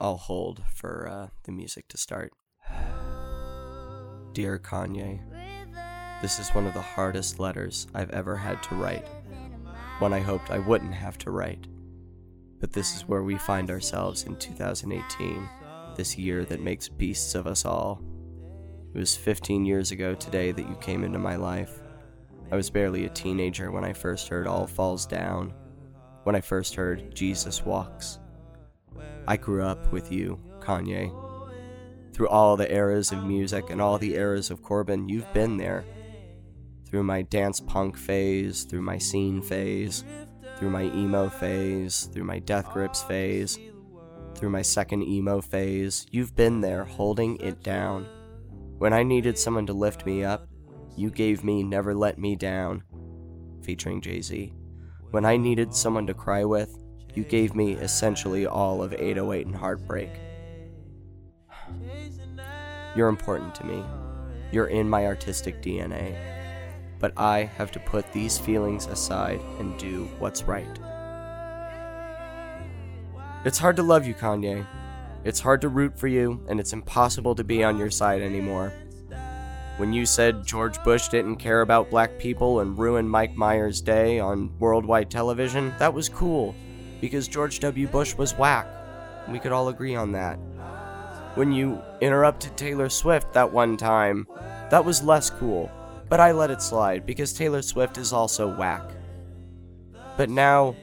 I'll 0.00 0.16
hold 0.16 0.64
for 0.74 1.08
uh, 1.08 1.28
the 1.44 1.52
music 1.52 1.86
to 1.86 1.96
start. 1.96 2.32
Dear 4.32 4.58
Kanye, 4.58 5.20
this 6.20 6.40
is 6.40 6.50
one 6.50 6.66
of 6.66 6.74
the 6.74 6.82
hardest 6.82 7.38
letters 7.38 7.86
I've 7.94 8.10
ever 8.10 8.36
had 8.36 8.60
to 8.64 8.74
write 8.74 9.06
one 10.00 10.12
I 10.14 10.20
hoped 10.20 10.50
I 10.50 10.58
wouldn't 10.58 10.94
have 10.94 11.18
to 11.18 11.30
write. 11.30 11.66
But 12.58 12.72
this 12.72 12.96
is 12.96 13.06
where 13.06 13.22
we 13.22 13.36
find 13.36 13.70
ourselves 13.70 14.24
in 14.24 14.36
2018, 14.36 15.48
this 15.94 16.16
year 16.16 16.44
that 16.46 16.62
makes 16.62 16.88
beasts 16.88 17.34
of 17.34 17.46
us 17.46 17.66
all. 17.66 18.02
It 18.94 18.98
was 18.98 19.14
15 19.14 19.66
years 19.66 19.92
ago 19.92 20.14
today 20.14 20.52
that 20.52 20.68
you 20.68 20.74
came 20.76 21.04
into 21.04 21.18
my 21.18 21.36
life. 21.36 21.80
I 22.50 22.56
was 22.56 22.70
barely 22.70 23.04
a 23.04 23.10
teenager 23.10 23.70
when 23.70 23.84
I 23.84 23.92
first 23.92 24.28
heard 24.28 24.46
All 24.46 24.66
Falls 24.66 25.06
Down, 25.06 25.52
when 26.24 26.34
I 26.34 26.40
first 26.40 26.74
heard 26.74 27.14
Jesus 27.14 27.64
Walks. 27.64 28.18
I 29.28 29.36
grew 29.36 29.62
up 29.62 29.92
with 29.92 30.10
you, 30.10 30.40
Kanye. 30.60 31.14
Through 32.14 32.28
all 32.28 32.56
the 32.56 32.72
eras 32.72 33.12
of 33.12 33.22
music 33.22 33.70
and 33.70 33.80
all 33.80 33.98
the 33.98 34.14
eras 34.14 34.50
of 34.50 34.62
Corbin, 34.62 35.08
you've 35.08 35.32
been 35.32 35.58
there 35.58 35.84
through 36.90 37.04
my 37.04 37.22
dance 37.22 37.60
punk 37.60 37.96
phase, 37.96 38.64
through 38.64 38.82
my 38.82 38.98
scene 38.98 39.40
phase, 39.40 40.04
through 40.58 40.70
my 40.70 40.82
emo 40.82 41.28
phase, 41.28 42.10
through 42.12 42.24
my 42.24 42.40
death 42.40 42.68
grips 42.72 43.02
phase, 43.02 43.58
through 44.34 44.50
my 44.50 44.62
second 44.62 45.04
emo 45.04 45.40
phase. 45.40 46.06
You've 46.10 46.34
been 46.34 46.60
there 46.60 46.84
holding 46.84 47.36
it 47.36 47.62
down. 47.62 48.06
When 48.78 48.92
I 48.92 49.04
needed 49.04 49.38
someone 49.38 49.66
to 49.66 49.72
lift 49.72 50.04
me 50.04 50.24
up, 50.24 50.48
you 50.96 51.10
gave 51.10 51.44
me 51.44 51.62
Never 51.62 51.94
Let 51.94 52.18
Me 52.18 52.34
Down, 52.34 52.82
featuring 53.62 54.00
Jay 54.00 54.20
Z. 54.20 54.52
When 55.12 55.24
I 55.24 55.36
needed 55.36 55.72
someone 55.72 56.06
to 56.08 56.14
cry 56.14 56.44
with, 56.44 56.76
you 57.14 57.22
gave 57.22 57.54
me 57.54 57.74
essentially 57.74 58.46
all 58.46 58.82
of 58.82 58.94
808 58.94 59.46
and 59.46 59.54
Heartbreak. 59.54 60.10
You're 62.96 63.08
important 63.08 63.54
to 63.56 63.64
me. 63.64 63.84
You're 64.50 64.66
in 64.66 64.88
my 64.88 65.06
artistic 65.06 65.62
DNA 65.62 66.39
but 67.00 67.12
I 67.16 67.50
have 67.56 67.72
to 67.72 67.80
put 67.80 68.12
these 68.12 68.38
feelings 68.38 68.86
aside 68.86 69.40
and 69.58 69.76
do 69.78 70.04
what's 70.18 70.44
right. 70.44 70.78
It's 73.44 73.58
hard 73.58 73.76
to 73.76 73.82
love 73.82 74.06
you, 74.06 74.14
Kanye. 74.14 74.66
It's 75.24 75.40
hard 75.40 75.62
to 75.62 75.68
root 75.68 75.98
for 75.98 76.08
you, 76.08 76.44
and 76.48 76.60
it's 76.60 76.74
impossible 76.74 77.34
to 77.34 77.44
be 77.44 77.64
on 77.64 77.78
your 77.78 77.90
side 77.90 78.20
anymore. 78.20 78.72
When 79.78 79.94
you 79.94 80.04
said 80.04 80.46
George 80.46 80.82
Bush 80.84 81.08
didn't 81.08 81.36
care 81.36 81.62
about 81.62 81.88
black 81.88 82.18
people 82.18 82.60
and 82.60 82.78
ruined 82.78 83.10
Mike 83.10 83.34
Myers' 83.34 83.80
day 83.80 84.20
on 84.20 84.52
worldwide 84.58 85.10
television, 85.10 85.72
that 85.78 85.94
was 85.94 86.10
cool, 86.10 86.54
because 87.00 87.28
George 87.28 87.60
W. 87.60 87.86
Bush 87.88 88.14
was 88.14 88.36
whack. 88.36 88.66
We 89.26 89.38
could 89.38 89.52
all 89.52 89.68
agree 89.68 89.94
on 89.94 90.12
that. 90.12 90.38
When 91.34 91.50
you 91.50 91.80
interrupted 92.02 92.58
Taylor 92.58 92.90
Swift 92.90 93.32
that 93.32 93.50
one 93.50 93.78
time, 93.78 94.26
that 94.70 94.84
was 94.84 95.02
less 95.02 95.30
cool 95.30 95.70
but 96.10 96.20
I 96.20 96.32
let 96.32 96.50
it 96.50 96.60
slide 96.60 97.06
because 97.06 97.32
Taylor 97.32 97.62
Swift 97.62 97.96
is 97.96 98.12
also 98.12 98.54
whack. 98.54 98.82
But 100.16 100.28
now, 100.28 100.76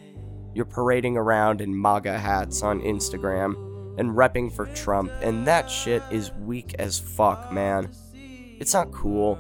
you're 0.56 0.66
parading 0.66 1.18
around 1.18 1.62
in 1.62 1.80
MAGA 1.80 2.18
hats 2.18 2.64
on 2.64 2.82
Instagram 2.82 3.54
and 4.00 4.12
repping 4.12 4.52
for 4.52 4.68
Trump, 4.68 5.12
and 5.22 5.46
that 5.46 5.70
shit 5.70 6.02
is 6.10 6.32
weak 6.32 6.76
as 6.80 6.98
fuck, 6.98 7.52
man. 7.52 7.90
It's 8.60 8.74
not 8.74 8.92
cool. 8.92 9.38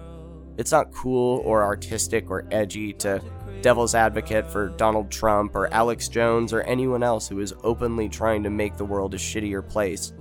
It's 0.57 0.71
not 0.71 0.91
cool 0.91 1.41
or 1.45 1.63
artistic 1.63 2.29
or 2.29 2.45
edgy 2.51 2.91
to 2.93 3.21
devil's 3.61 3.95
advocate 3.95 4.51
for 4.51 4.69
Donald 4.69 5.09
Trump 5.09 5.55
or 5.55 5.73
Alex 5.73 6.09
Jones 6.09 6.51
or 6.51 6.61
anyone 6.63 7.01
else 7.01 7.27
who 7.27 7.39
is 7.39 7.53
openly 7.63 8.09
trying 8.09 8.43
to 8.43 8.49
make 8.49 8.75
the 8.75 8.85
world 8.85 9.13
a 9.13 9.17
shittier 9.17 9.67
place. 9.67 10.13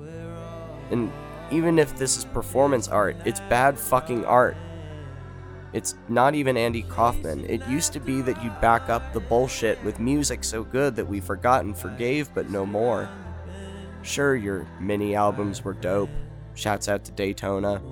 And 0.90 1.12
even 1.50 1.78
if 1.78 1.96
this 1.98 2.16
is 2.16 2.24
performance 2.24 2.88
art, 2.88 3.16
it's 3.24 3.40
bad 3.40 3.78
fucking 3.78 4.24
art. 4.24 4.56
It's 5.76 5.94
not 6.08 6.34
even 6.34 6.56
Andy 6.56 6.80
Kaufman. 6.80 7.44
It 7.50 7.60
used 7.68 7.92
to 7.92 8.00
be 8.00 8.22
that 8.22 8.42
you'd 8.42 8.58
back 8.62 8.88
up 8.88 9.12
the 9.12 9.20
bullshit 9.20 9.84
with 9.84 10.00
music 10.00 10.42
so 10.42 10.64
good 10.64 10.96
that 10.96 11.06
we 11.06 11.20
forgot 11.20 11.66
and 11.66 11.76
forgave, 11.76 12.32
but 12.34 12.48
no 12.48 12.64
more. 12.64 13.10
Sure, 14.00 14.36
your 14.36 14.66
mini 14.80 15.14
albums 15.14 15.62
were 15.62 15.74
dope. 15.74 16.08
Shouts 16.54 16.88
out 16.88 17.04
to 17.04 17.12
Daytona. 17.12 17.82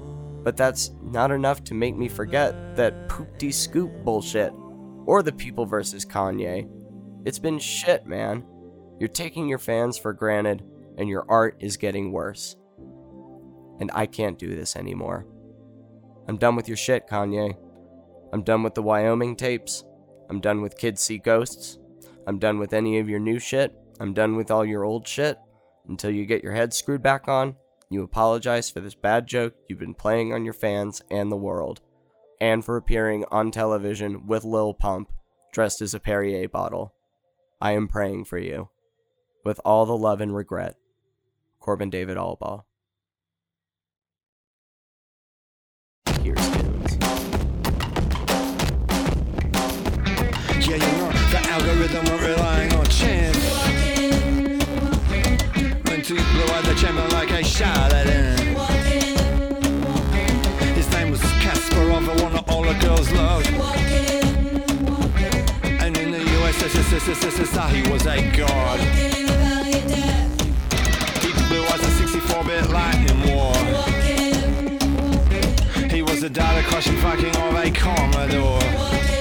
But 0.42 0.56
that's 0.56 0.92
not 1.02 1.30
enough 1.30 1.62
to 1.64 1.74
make 1.74 1.94
me 1.94 2.08
forget 2.08 2.74
that 2.74 3.06
poopty 3.10 3.52
scoop 3.52 3.92
bullshit. 4.02 4.54
Or 5.04 5.22
the 5.22 5.32
People 5.32 5.66
versus 5.66 6.06
Kanye. 6.06 6.66
It's 7.26 7.38
been 7.38 7.58
shit, 7.58 8.06
man. 8.06 8.46
You're 8.98 9.10
taking 9.10 9.46
your 9.46 9.58
fans 9.58 9.98
for 9.98 10.14
granted, 10.14 10.64
and 10.96 11.06
your 11.06 11.26
art 11.28 11.58
is 11.60 11.76
getting 11.76 12.12
worse. 12.12 12.56
And 13.78 13.90
I 13.92 14.06
can't 14.06 14.38
do 14.38 14.56
this 14.56 14.74
anymore. 14.74 15.26
I'm 16.26 16.38
done 16.38 16.56
with 16.56 16.66
your 16.66 16.78
shit, 16.78 17.06
Kanye. 17.06 17.58
I'm 18.34 18.42
done 18.42 18.64
with 18.64 18.74
the 18.74 18.82
Wyoming 18.82 19.36
tapes. 19.36 19.84
I'm 20.28 20.40
done 20.40 20.60
with 20.60 20.76
Kids 20.76 21.00
See 21.00 21.18
Ghosts. 21.18 21.78
I'm 22.26 22.40
done 22.40 22.58
with 22.58 22.72
any 22.72 22.98
of 22.98 23.08
your 23.08 23.20
new 23.20 23.38
shit. 23.38 23.72
I'm 24.00 24.12
done 24.12 24.34
with 24.34 24.50
all 24.50 24.64
your 24.64 24.82
old 24.82 25.06
shit. 25.06 25.38
Until 25.88 26.10
you 26.10 26.26
get 26.26 26.42
your 26.42 26.52
head 26.52 26.74
screwed 26.74 27.00
back 27.00 27.28
on, 27.28 27.54
you 27.90 28.02
apologize 28.02 28.68
for 28.68 28.80
this 28.80 28.96
bad 28.96 29.28
joke 29.28 29.54
you've 29.68 29.78
been 29.78 29.94
playing 29.94 30.32
on 30.32 30.44
your 30.44 30.52
fans 30.52 31.00
and 31.12 31.30
the 31.30 31.36
world, 31.36 31.80
and 32.40 32.64
for 32.64 32.76
appearing 32.76 33.24
on 33.30 33.52
television 33.52 34.26
with 34.26 34.42
Lil 34.42 34.74
Pump 34.74 35.12
dressed 35.52 35.80
as 35.80 35.94
a 35.94 36.00
Perrier 36.00 36.48
bottle. 36.48 36.92
I 37.60 37.70
am 37.70 37.86
praying 37.86 38.24
for 38.24 38.38
you. 38.38 38.68
With 39.44 39.60
all 39.64 39.86
the 39.86 39.96
love 39.96 40.20
and 40.20 40.34
regret, 40.34 40.74
Corbin 41.60 41.88
David 41.88 42.16
Albaugh. 42.16 42.64
Here's 46.20 46.36
tunes. 46.50 46.63
Yeah, 50.66 50.76
you 50.76 50.92
know, 50.96 51.12
the 51.30 51.40
algorithm 51.50 52.06
we're 52.06 52.26
relying 52.26 52.72
on 52.72 52.86
chance. 52.86 53.36
When 55.86 56.00
two 56.00 56.14
blew 56.14 56.48
out 56.54 56.64
the 56.64 56.74
chamber 56.80 57.06
like 57.08 57.30
a 57.32 57.44
charlatan. 57.44 58.38
His 60.74 60.90
name 60.90 61.10
was 61.10 61.20
Kasparov, 61.20 62.06
the 62.06 62.22
one 62.22 62.32
that 62.32 62.48
all 62.48 62.62
the 62.62 62.72
girls 62.80 63.12
loved. 63.12 63.46
And 65.82 65.98
in 65.98 66.10
the 66.10 66.20
USSR, 66.20 67.68
he 67.68 67.82
was 67.92 68.06
a 68.06 68.22
god. 68.34 68.80
He 71.20 71.32
blew 71.46 71.62
out 71.66 71.78
the 71.78 71.92
64-bit 72.00 72.70
lightning 72.70 73.20
war. 73.36 73.54
He 75.90 76.00
was 76.00 76.22
the 76.22 76.30
data 76.30 76.66
crushing 76.66 76.96
fucking 76.96 77.36
of 77.36 77.54
a 77.54 77.70
Commodore. 77.70 79.13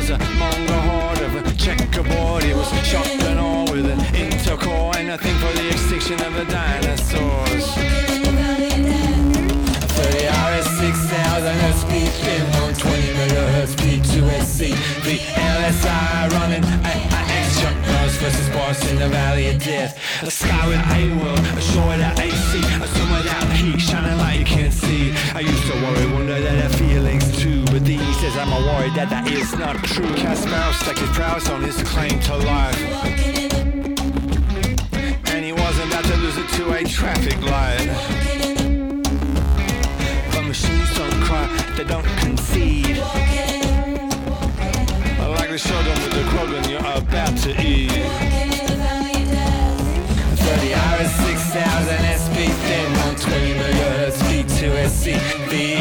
Was 0.00 0.08
a 0.08 0.18
Mongol 0.40 0.80
horde 0.88 1.20
of 1.20 1.34
a 1.36 1.54
checkerboard. 1.56 2.42
He 2.42 2.54
was 2.54 2.70
shocked 2.86 3.22
and 3.22 3.38
all 3.38 3.70
with 3.70 3.84
an 3.84 3.98
intercore 4.16 4.96
and 4.96 5.10
a 5.10 5.18
thing 5.18 5.36
for 5.36 5.52
the 5.52 5.68
extinction 5.68 6.14
of 6.24 6.32
the 6.32 6.46
dinosaurs. 6.46 7.66
30 10.00 10.24
RS 10.24 10.68
6000 10.80 11.04
SP 11.76 11.92
thin 12.24 12.40
120 12.64 13.12
megahertz 13.12 13.76
P2SC. 13.76 14.72
The 15.04 15.18
LSI 15.36 16.32
running 16.32 16.64
AIX 16.64 17.60
Chuck 17.60 17.76
Norris 17.84 18.16
versus 18.16 18.48
Boris 18.48 18.80
in 18.90 18.96
the 18.98 19.08
Valley 19.08 19.50
of 19.50 19.62
Death. 19.62 19.98
A 20.22 20.30
sky 20.30 20.66
with 20.66 20.80
A 20.96 21.12
world, 21.20 21.40
a 21.40 21.60
shore 21.60 21.88
without 21.88 22.18
AC, 22.18 22.58
a 22.58 22.88
sun 22.88 23.10
without 23.12 23.52
heat, 23.52 23.78
shining 23.78 24.16
like 24.16 24.38
you 24.38 24.46
can't 24.46 24.72
see. 24.72 25.12
I 25.34 25.40
used 25.40 25.66
to 25.66 25.74
worry, 25.74 26.06
wonder 26.10 26.40
that 26.40 26.64
I 26.64 26.68
feelings 26.76 27.19
these 27.96 28.20
days 28.20 28.36
I'm 28.36 28.52
a 28.52 28.60
worried 28.66 28.94
that 28.94 29.10
that 29.10 29.26
is 29.32 29.52
not 29.56 29.74
true. 29.82 30.06
Kasparov 30.14 30.74
stuck 30.74 30.98
his 30.98 31.10
prowess 31.10 31.48
on 31.48 31.62
his 31.62 31.82
claim 31.82 32.20
to 32.20 32.36
life. 32.36 32.80
And 35.32 35.44
he 35.44 35.52
wasn't 35.52 35.90
about 35.90 36.04
to 36.04 36.16
lose 36.18 36.36
it 36.38 36.48
to 36.58 36.70
a 36.72 36.84
traffic 36.84 37.40
light. 37.42 37.88
But 40.32 40.44
machines 40.44 40.94
don't 40.94 41.18
cry, 41.24 41.46
they 41.76 41.84
don't 41.84 42.06
concede. 42.22 42.98
I 45.18 45.26
like 45.38 45.50
the 45.50 45.58
shogun 45.58 45.98
with 46.04 46.14
the 46.14 46.24
Krogan 46.30 46.70
you're 46.70 46.86
about 46.94 47.36
to 47.38 47.50
eat. 47.60 47.90
30 50.46 50.74
hours, 50.74 51.10
6000 51.10 52.22
SP, 52.22 52.36
thin 52.70 52.86
120 53.18 53.54
megahertz, 53.58 54.18
P2SC. 54.30 55.18
The 55.48 55.80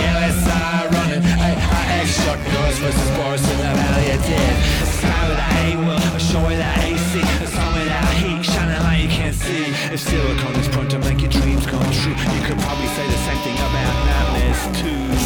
noise 2.48 2.80
versus 2.80 3.10
Boris 3.18 3.44
in 3.52 3.58
the 3.58 3.72
Valley 3.76 4.12
of 4.12 4.22
Death. 4.24 4.84
A 4.84 4.86
sky 4.86 5.24
with 5.30 5.40
a 5.40 5.78
world, 5.86 6.16
a 6.16 6.20
shore 6.20 6.48
without 6.48 6.78
AC, 6.80 7.20
a 7.20 7.48
sun 7.48 7.70
without 7.78 8.14
heat, 8.20 8.44
shining 8.44 8.82
like 8.84 9.02
you 9.04 9.10
can't 9.10 9.36
see. 9.36 9.66
If 9.94 10.00
silicon 10.00 10.56
is 10.56 10.68
prone 10.68 10.88
to 10.90 11.00
make 11.00 11.22
your 11.22 11.32
dreams 11.32 11.66
come 11.66 11.84
true, 11.92 12.16
you 12.36 12.42
could 12.48 12.60
probably 12.60 12.88
say 12.96 13.06
the 13.08 13.22
same 13.28 13.40
thing 13.44 13.58
about 13.58 13.94
nightmares 14.08 14.62
too. 14.82 15.19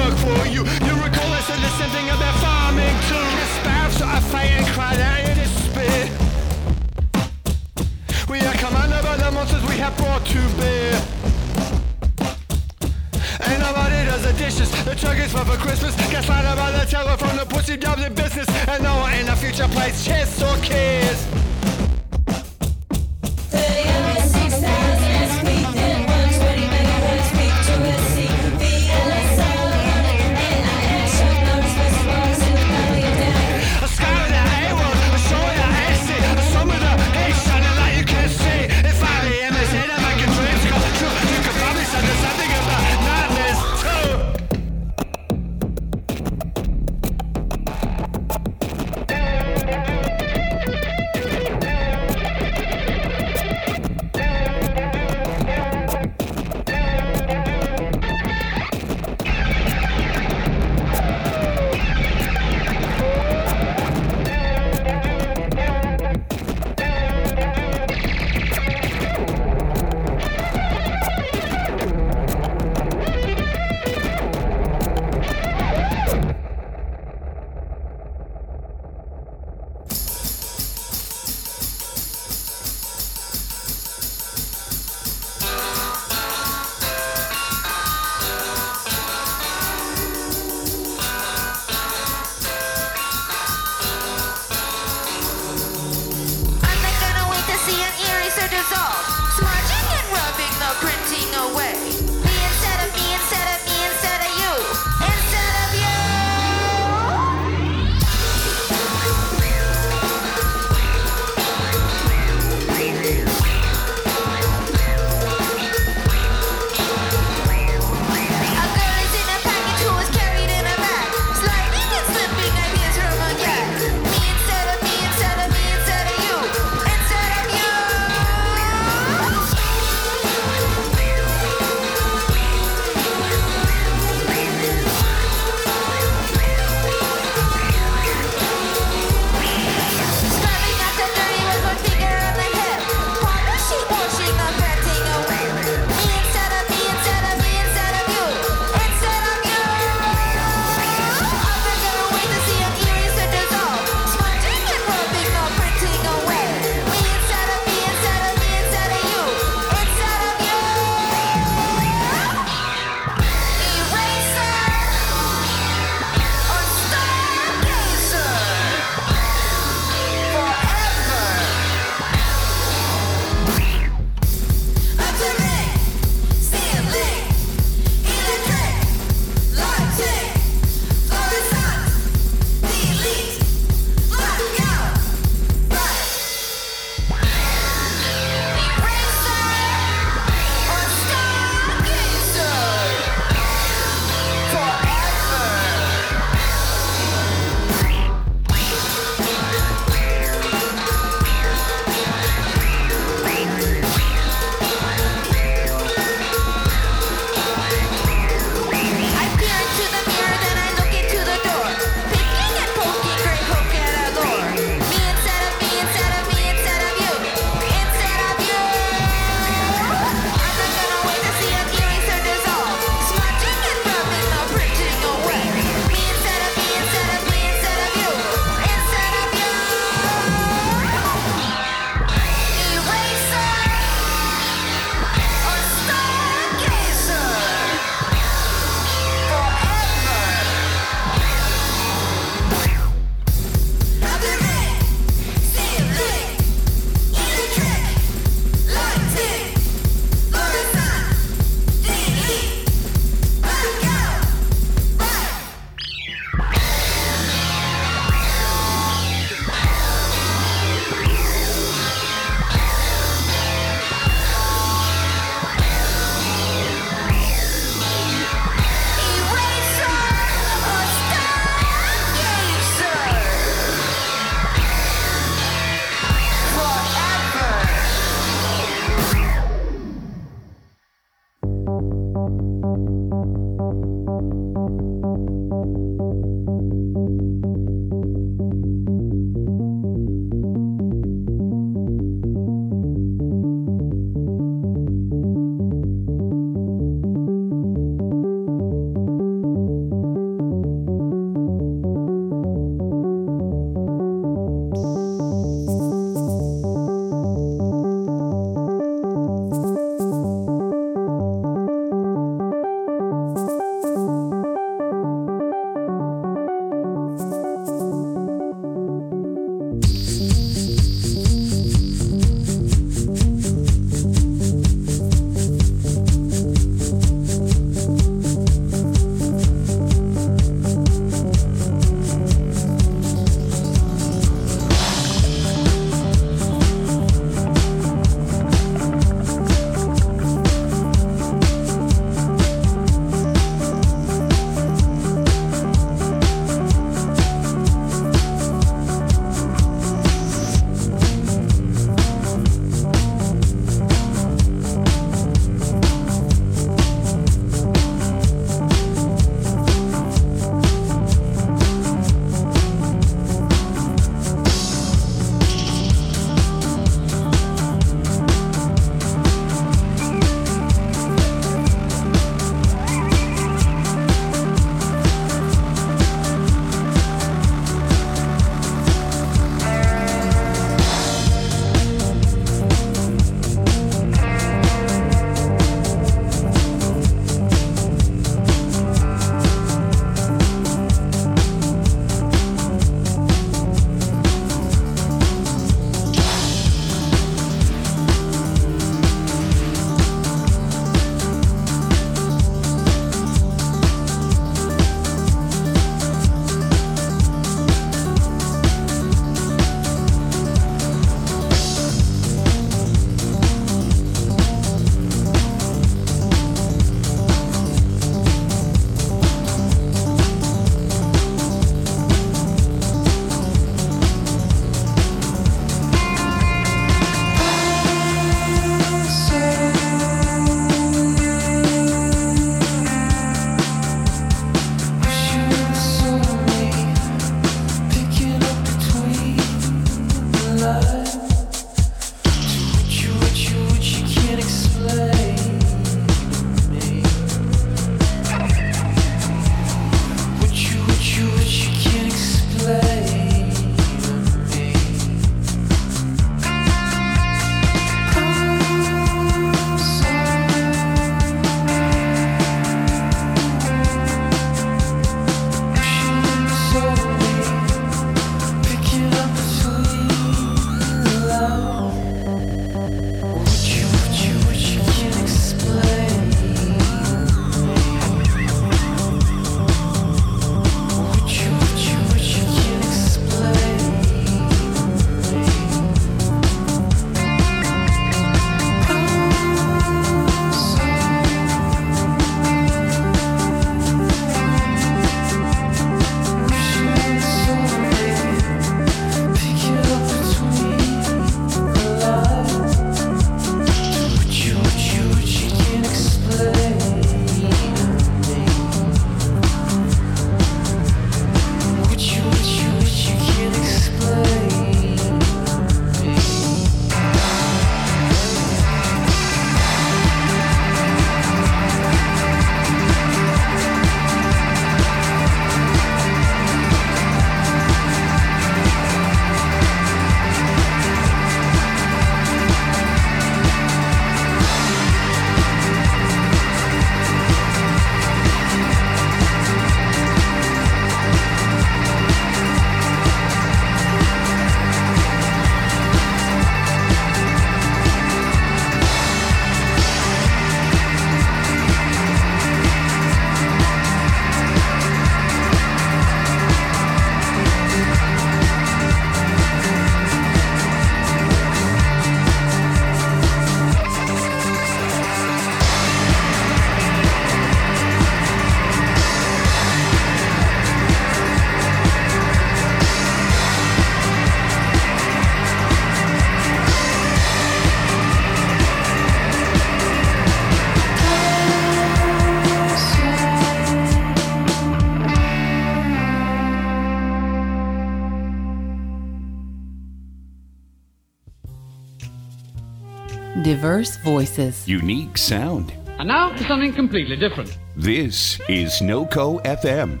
Diverse 593.78 593.96
voices. 593.98 594.66
Unique 594.66 595.16
sound. 595.16 595.72
And 596.00 596.08
now 596.08 596.36
for 596.36 596.42
something 596.42 596.72
completely 596.72 597.14
different. 597.14 597.56
This 597.76 598.40
is 598.48 598.80
NoCo 598.80 599.40
FM. 599.44 600.00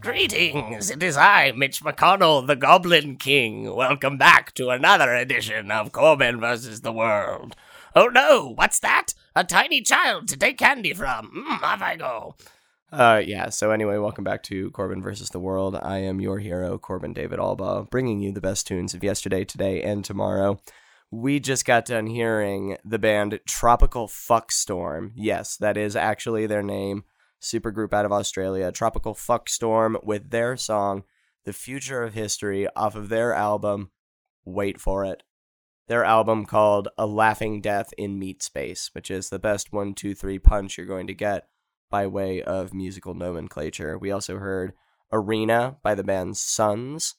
Greetings, 0.00 0.90
it 0.90 1.02
is 1.02 1.18
I, 1.18 1.52
Mitch 1.52 1.82
McConnell, 1.82 2.46
the 2.46 2.56
Goblin 2.56 3.16
King. 3.16 3.74
Welcome 3.74 4.16
back 4.16 4.54
to 4.54 4.70
another 4.70 5.12
edition 5.14 5.70
of 5.70 5.92
Corbin 5.92 6.40
versus 6.40 6.80
the 6.80 6.92
World. 6.92 7.54
Oh 7.94 8.06
no, 8.06 8.54
what's 8.54 8.78
that? 8.78 9.08
A 9.36 9.44
tiny 9.44 9.82
child 9.82 10.26
to 10.28 10.38
take 10.38 10.56
candy 10.56 10.94
from. 10.94 11.30
Mm, 11.36 11.62
off 11.62 11.82
I 11.82 11.96
go. 11.96 12.34
Uh, 12.90 13.20
yeah, 13.22 13.50
so 13.50 13.72
anyway, 13.72 13.98
welcome 13.98 14.24
back 14.24 14.42
to 14.44 14.70
Corbin 14.70 15.02
versus 15.02 15.28
the 15.28 15.38
World. 15.38 15.76
I 15.82 15.98
am 15.98 16.22
your 16.22 16.38
hero, 16.38 16.78
Corbin 16.78 17.12
David 17.12 17.38
Alba, 17.38 17.88
bringing 17.90 18.20
you 18.20 18.32
the 18.32 18.40
best 18.40 18.66
tunes 18.66 18.94
of 18.94 19.04
yesterday, 19.04 19.44
today, 19.44 19.82
and 19.82 20.02
tomorrow. 20.02 20.58
We 21.16 21.38
just 21.38 21.64
got 21.64 21.84
done 21.84 22.08
hearing 22.08 22.76
the 22.84 22.98
band 22.98 23.38
Tropical 23.46 24.08
Fuckstorm. 24.08 25.12
Yes, 25.14 25.56
that 25.58 25.76
is 25.76 25.94
actually 25.94 26.46
their 26.46 26.62
name 26.62 27.04
supergroup 27.40 27.92
out 27.92 28.04
of 28.04 28.10
Australia, 28.10 28.72
Tropical 28.72 29.14
Fuckstorm, 29.14 30.02
with 30.04 30.30
their 30.30 30.56
song 30.56 31.04
The 31.44 31.52
Future 31.52 32.02
of 32.02 32.14
History 32.14 32.66
off 32.74 32.96
of 32.96 33.10
their 33.10 33.32
album, 33.32 33.92
wait 34.44 34.80
for 34.80 35.04
it, 35.04 35.22
their 35.86 36.02
album 36.04 36.46
called 36.46 36.88
A 36.98 37.06
Laughing 37.06 37.60
Death 37.60 37.94
in 37.96 38.18
Meat 38.18 38.42
Space, 38.42 38.90
which 38.92 39.08
is 39.08 39.28
the 39.28 39.38
best 39.38 39.72
one, 39.72 39.94
two, 39.94 40.16
three 40.16 40.40
punch 40.40 40.76
you're 40.76 40.84
going 40.84 41.06
to 41.06 41.14
get 41.14 41.46
by 41.90 42.08
way 42.08 42.42
of 42.42 42.74
musical 42.74 43.14
nomenclature. 43.14 43.96
We 43.96 44.10
also 44.10 44.38
heard 44.38 44.72
Arena 45.12 45.76
by 45.80 45.94
the 45.94 46.02
band 46.04 46.34
Suuns, 46.34 47.14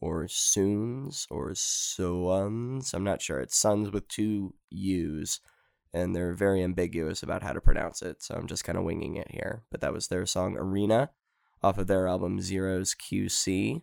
or 0.00 0.26
Soons, 0.28 1.26
or 1.30 1.52
Soons. 1.54 2.94
I'm 2.94 3.04
not 3.04 3.22
sure. 3.22 3.40
It's 3.40 3.60
Suuns 3.60 3.92
with 3.92 4.08
two 4.08 4.54
U's 4.70 5.40
and 5.92 6.14
they're 6.14 6.32
very 6.32 6.62
ambiguous 6.62 7.22
about 7.22 7.42
how 7.42 7.52
to 7.52 7.60
pronounce 7.60 8.02
it, 8.02 8.22
so 8.22 8.34
I'm 8.34 8.46
just 8.46 8.64
kind 8.64 8.78
of 8.78 8.84
winging 8.84 9.16
it 9.16 9.30
here. 9.30 9.64
But 9.70 9.80
that 9.80 9.92
was 9.92 10.06
their 10.06 10.26
song 10.26 10.56
Arena 10.56 11.10
off 11.62 11.78
of 11.78 11.86
their 11.86 12.06
album 12.06 12.38
Zeroes 12.38 12.96
QC. 12.96 13.82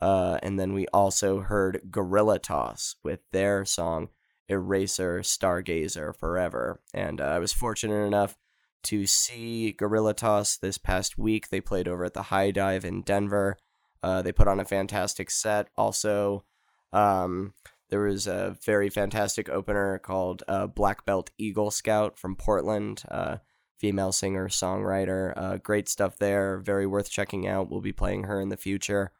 Uh, 0.00 0.38
and 0.42 0.58
then 0.60 0.72
we 0.72 0.86
also 0.88 1.40
heard 1.40 1.88
Guerilla 1.90 2.38
Toss 2.38 2.96
with 3.02 3.20
their 3.32 3.64
song 3.64 4.08
Eraser 4.48 5.20
Stargazer 5.20 6.14
Forever. 6.14 6.80
And 6.94 7.20
uh, 7.20 7.24
I 7.24 7.38
was 7.38 7.52
fortunate 7.52 8.04
enough 8.06 8.36
to 8.84 9.06
see 9.06 9.72
Guerilla 9.72 10.14
Toss 10.14 10.56
this 10.56 10.78
past 10.78 11.18
week. 11.18 11.48
They 11.48 11.60
played 11.60 11.88
over 11.88 12.04
at 12.04 12.14
the 12.14 12.24
Hi-Dive 12.24 12.84
in 12.84 13.02
Denver. 13.02 13.58
Uh, 14.02 14.22
they 14.22 14.32
put 14.32 14.48
on 14.48 14.60
a 14.60 14.64
fantastic 14.64 15.30
set. 15.30 15.68
Also, 15.76 16.44
um, 16.92 17.54
there 17.90 18.00
was 18.00 18.26
a 18.26 18.56
very 18.64 18.90
fantastic 18.90 19.48
opener 19.48 19.98
called 19.98 20.42
uh, 20.46 20.66
Black 20.66 21.04
Belt 21.04 21.30
Eagle 21.38 21.70
Scout 21.70 22.18
from 22.18 22.36
Portland, 22.36 23.02
uh, 23.10 23.38
female 23.78 24.12
singer 24.12 24.48
songwriter. 24.48 25.32
Uh, 25.36 25.56
great 25.56 25.88
stuff 25.88 26.18
there. 26.18 26.58
Very 26.58 26.86
worth 26.86 27.10
checking 27.10 27.46
out. 27.46 27.70
We'll 27.70 27.80
be 27.80 27.92
playing 27.92 28.24
her 28.24 28.40
in 28.40 28.50
the 28.50 28.56
future. 28.56 29.12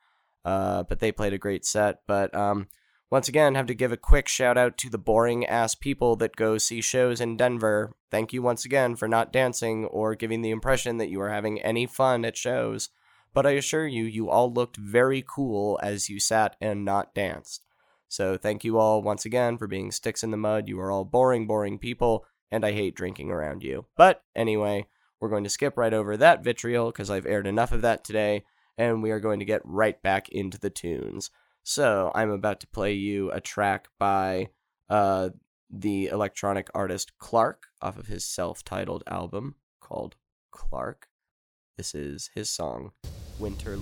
Uh, 0.44 0.82
but 0.82 1.00
they 1.00 1.12
played 1.12 1.32
a 1.32 1.38
great 1.38 1.64
set. 1.64 2.00
But 2.06 2.34
um, 2.34 2.68
once 3.10 3.28
again, 3.28 3.54
have 3.54 3.66
to 3.66 3.74
give 3.74 3.92
a 3.92 3.96
quick 3.96 4.28
shout 4.28 4.58
out 4.58 4.76
to 4.78 4.90
the 4.90 4.98
boring 4.98 5.46
ass 5.46 5.74
people 5.74 6.16
that 6.16 6.36
go 6.36 6.58
see 6.58 6.82
shows 6.82 7.20
in 7.20 7.36
Denver. 7.36 7.94
Thank 8.10 8.32
you 8.32 8.42
once 8.42 8.64
again 8.64 8.96
for 8.96 9.08
not 9.08 9.32
dancing 9.32 9.86
or 9.86 10.14
giving 10.14 10.42
the 10.42 10.50
impression 10.50 10.98
that 10.98 11.08
you 11.08 11.20
are 11.20 11.30
having 11.30 11.60
any 11.60 11.86
fun 11.86 12.24
at 12.24 12.36
shows. 12.36 12.90
But 13.34 13.46
I 13.46 13.50
assure 13.52 13.86
you, 13.86 14.04
you 14.04 14.30
all 14.30 14.52
looked 14.52 14.76
very 14.76 15.24
cool 15.26 15.78
as 15.82 16.08
you 16.08 16.18
sat 16.18 16.56
and 16.60 16.84
not 16.84 17.14
danced. 17.14 17.62
So 18.08 18.36
thank 18.36 18.64
you 18.64 18.78
all 18.78 19.02
once 19.02 19.24
again 19.24 19.58
for 19.58 19.66
being 19.66 19.92
sticks 19.92 20.24
in 20.24 20.30
the 20.30 20.36
mud. 20.36 20.66
You 20.66 20.80
are 20.80 20.90
all 20.90 21.04
boring, 21.04 21.46
boring 21.46 21.78
people, 21.78 22.24
and 22.50 22.64
I 22.64 22.72
hate 22.72 22.94
drinking 22.94 23.30
around 23.30 23.62
you. 23.62 23.84
But 23.96 24.22
anyway, 24.34 24.86
we're 25.20 25.28
going 25.28 25.44
to 25.44 25.50
skip 25.50 25.76
right 25.76 25.92
over 25.92 26.16
that 26.16 26.42
vitriol 26.42 26.86
because 26.86 27.10
I've 27.10 27.26
aired 27.26 27.46
enough 27.46 27.70
of 27.70 27.82
that 27.82 28.04
today, 28.04 28.44
and 28.78 29.02
we 29.02 29.10
are 29.10 29.20
going 29.20 29.40
to 29.40 29.44
get 29.44 29.60
right 29.64 30.00
back 30.02 30.28
into 30.30 30.58
the 30.58 30.70
tunes. 30.70 31.30
So 31.62 32.10
I'm 32.14 32.30
about 32.30 32.60
to 32.60 32.66
play 32.66 32.94
you 32.94 33.30
a 33.30 33.40
track 33.42 33.88
by 33.98 34.48
uh, 34.88 35.30
the 35.68 36.06
electronic 36.06 36.70
artist 36.74 37.18
Clark 37.18 37.66
off 37.82 37.98
of 37.98 38.06
his 38.06 38.24
self-titled 38.24 39.04
album 39.06 39.56
called 39.80 40.16
Clark. 40.50 41.08
This 41.76 41.94
is 41.94 42.30
his 42.34 42.48
song, 42.48 42.92
Winter 43.38 43.76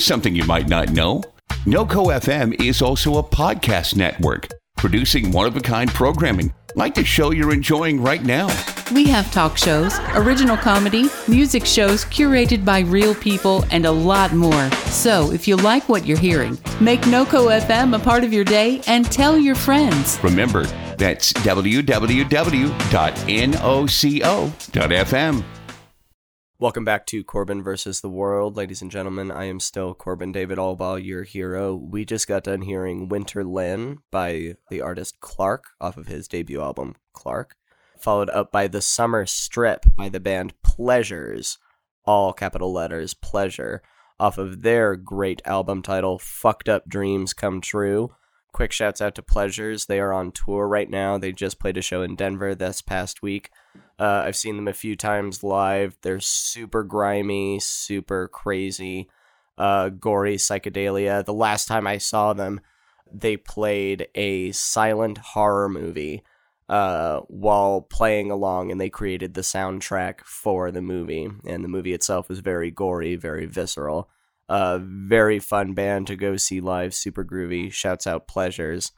Here's 0.00 0.06
something 0.06 0.34
you 0.34 0.44
might 0.44 0.66
not 0.66 0.92
know 0.92 1.22
NoCo 1.66 2.18
FM 2.22 2.58
is 2.58 2.80
also 2.80 3.18
a 3.18 3.22
podcast 3.22 3.96
network, 3.96 4.48
producing 4.78 5.30
one 5.30 5.46
of 5.46 5.54
a 5.58 5.60
kind 5.60 5.90
programming 5.90 6.54
like 6.74 6.94
the 6.94 7.04
show 7.04 7.32
you're 7.32 7.52
enjoying 7.52 8.02
right 8.02 8.22
now. 8.24 8.46
We 8.94 9.04
have 9.08 9.30
talk 9.30 9.58
shows, 9.58 9.98
original 10.14 10.56
comedy, 10.56 11.10
music 11.28 11.66
shows 11.66 12.06
curated 12.06 12.64
by 12.64 12.80
real 12.80 13.14
people, 13.14 13.66
and 13.70 13.84
a 13.84 13.90
lot 13.90 14.32
more. 14.32 14.70
So, 14.86 15.32
if 15.32 15.46
you 15.46 15.56
like 15.56 15.86
what 15.90 16.06
you're 16.06 16.16
hearing, 16.16 16.56
make 16.80 17.02
NoCo 17.02 17.60
FM 17.60 17.94
a 17.94 17.98
part 17.98 18.24
of 18.24 18.32
your 18.32 18.44
day 18.44 18.80
and 18.86 19.04
tell 19.04 19.38
your 19.38 19.54
friends. 19.54 20.18
Remember, 20.22 20.64
that's 20.96 21.34
www.noco.fm. 21.34 22.24
Welcome 26.60 26.84
back 26.84 27.06
to 27.06 27.24
Corbin 27.24 27.62
versus 27.62 28.02
the 28.02 28.10
World, 28.10 28.54
ladies 28.54 28.82
and 28.82 28.90
gentlemen. 28.90 29.30
I 29.30 29.44
am 29.44 29.60
still 29.60 29.94
Corbin 29.94 30.30
David 30.30 30.58
Allball, 30.58 31.02
your 31.02 31.22
hero. 31.22 31.74
We 31.74 32.04
just 32.04 32.28
got 32.28 32.44
done 32.44 32.60
hearing 32.60 33.08
Winter 33.08 33.42
Linn 33.44 34.00
by 34.10 34.56
the 34.68 34.82
artist 34.82 35.20
Clark 35.20 35.64
off 35.80 35.96
of 35.96 36.08
his 36.08 36.28
debut 36.28 36.60
album, 36.60 36.96
Clark, 37.14 37.56
followed 37.98 38.28
up 38.28 38.52
by 38.52 38.68
The 38.68 38.82
Summer 38.82 39.24
Strip 39.24 39.86
by 39.96 40.10
the 40.10 40.20
band 40.20 40.52
Pleasures, 40.62 41.56
all 42.04 42.34
capital 42.34 42.70
letters, 42.74 43.14
Pleasure, 43.14 43.80
off 44.18 44.36
of 44.36 44.60
their 44.60 44.96
great 44.96 45.40
album 45.46 45.80
title, 45.80 46.18
Fucked 46.18 46.68
Up 46.68 46.86
Dreams 46.86 47.32
Come 47.32 47.62
True. 47.62 48.14
Quick 48.52 48.72
shouts 48.72 49.00
out 49.00 49.14
to 49.14 49.22
Pleasures. 49.22 49.86
They 49.86 49.98
are 49.98 50.12
on 50.12 50.30
tour 50.30 50.68
right 50.68 50.90
now. 50.90 51.16
They 51.16 51.32
just 51.32 51.58
played 51.58 51.78
a 51.78 51.82
show 51.82 52.02
in 52.02 52.16
Denver 52.16 52.54
this 52.54 52.82
past 52.82 53.22
week. 53.22 53.48
Uh, 54.00 54.22
I've 54.24 54.36
seen 54.36 54.56
them 54.56 54.66
a 54.66 54.72
few 54.72 54.96
times 54.96 55.44
live. 55.44 55.98
They're 56.00 56.20
super 56.20 56.82
grimy, 56.82 57.60
super 57.60 58.28
crazy, 58.28 59.10
uh, 59.58 59.90
gory 59.90 60.36
psychedelia. 60.36 61.22
The 61.22 61.34
last 61.34 61.68
time 61.68 61.86
I 61.86 61.98
saw 61.98 62.32
them, 62.32 62.60
they 63.12 63.36
played 63.36 64.08
a 64.14 64.52
silent 64.52 65.18
horror 65.18 65.68
movie 65.68 66.22
uh, 66.70 67.20
while 67.28 67.82
playing 67.82 68.30
along, 68.30 68.70
and 68.70 68.80
they 68.80 68.88
created 68.88 69.34
the 69.34 69.42
soundtrack 69.42 70.20
for 70.20 70.70
the 70.70 70.80
movie. 70.80 71.28
And 71.44 71.62
the 71.62 71.68
movie 71.68 71.92
itself 71.92 72.30
was 72.30 72.38
very 72.38 72.70
gory, 72.70 73.16
very 73.16 73.44
visceral. 73.44 74.08
Uh, 74.48 74.78
very 74.82 75.38
fun 75.38 75.74
band 75.74 76.06
to 76.06 76.16
go 76.16 76.38
see 76.38 76.60
live, 76.60 76.94
super 76.94 77.24
groovy. 77.24 77.70
Shouts 77.70 78.06
out 78.06 78.26
Pleasures. 78.26 78.92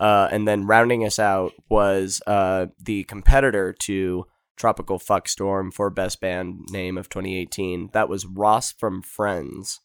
Uh, 0.00 0.28
and 0.30 0.48
then 0.48 0.66
rounding 0.66 1.04
us 1.04 1.18
out 1.18 1.52
was 1.68 2.22
uh, 2.26 2.66
the 2.82 3.04
competitor 3.04 3.72
to 3.72 4.26
Tropical 4.56 4.98
Fuckstorm 4.98 5.72
for 5.72 5.90
Best 5.90 6.20
Band 6.20 6.68
Name 6.70 6.96
of 6.96 7.08
2018. 7.08 7.90
That 7.92 8.08
was 8.08 8.26
Ross 8.26 8.72
from 8.72 9.02
Friends 9.02 9.80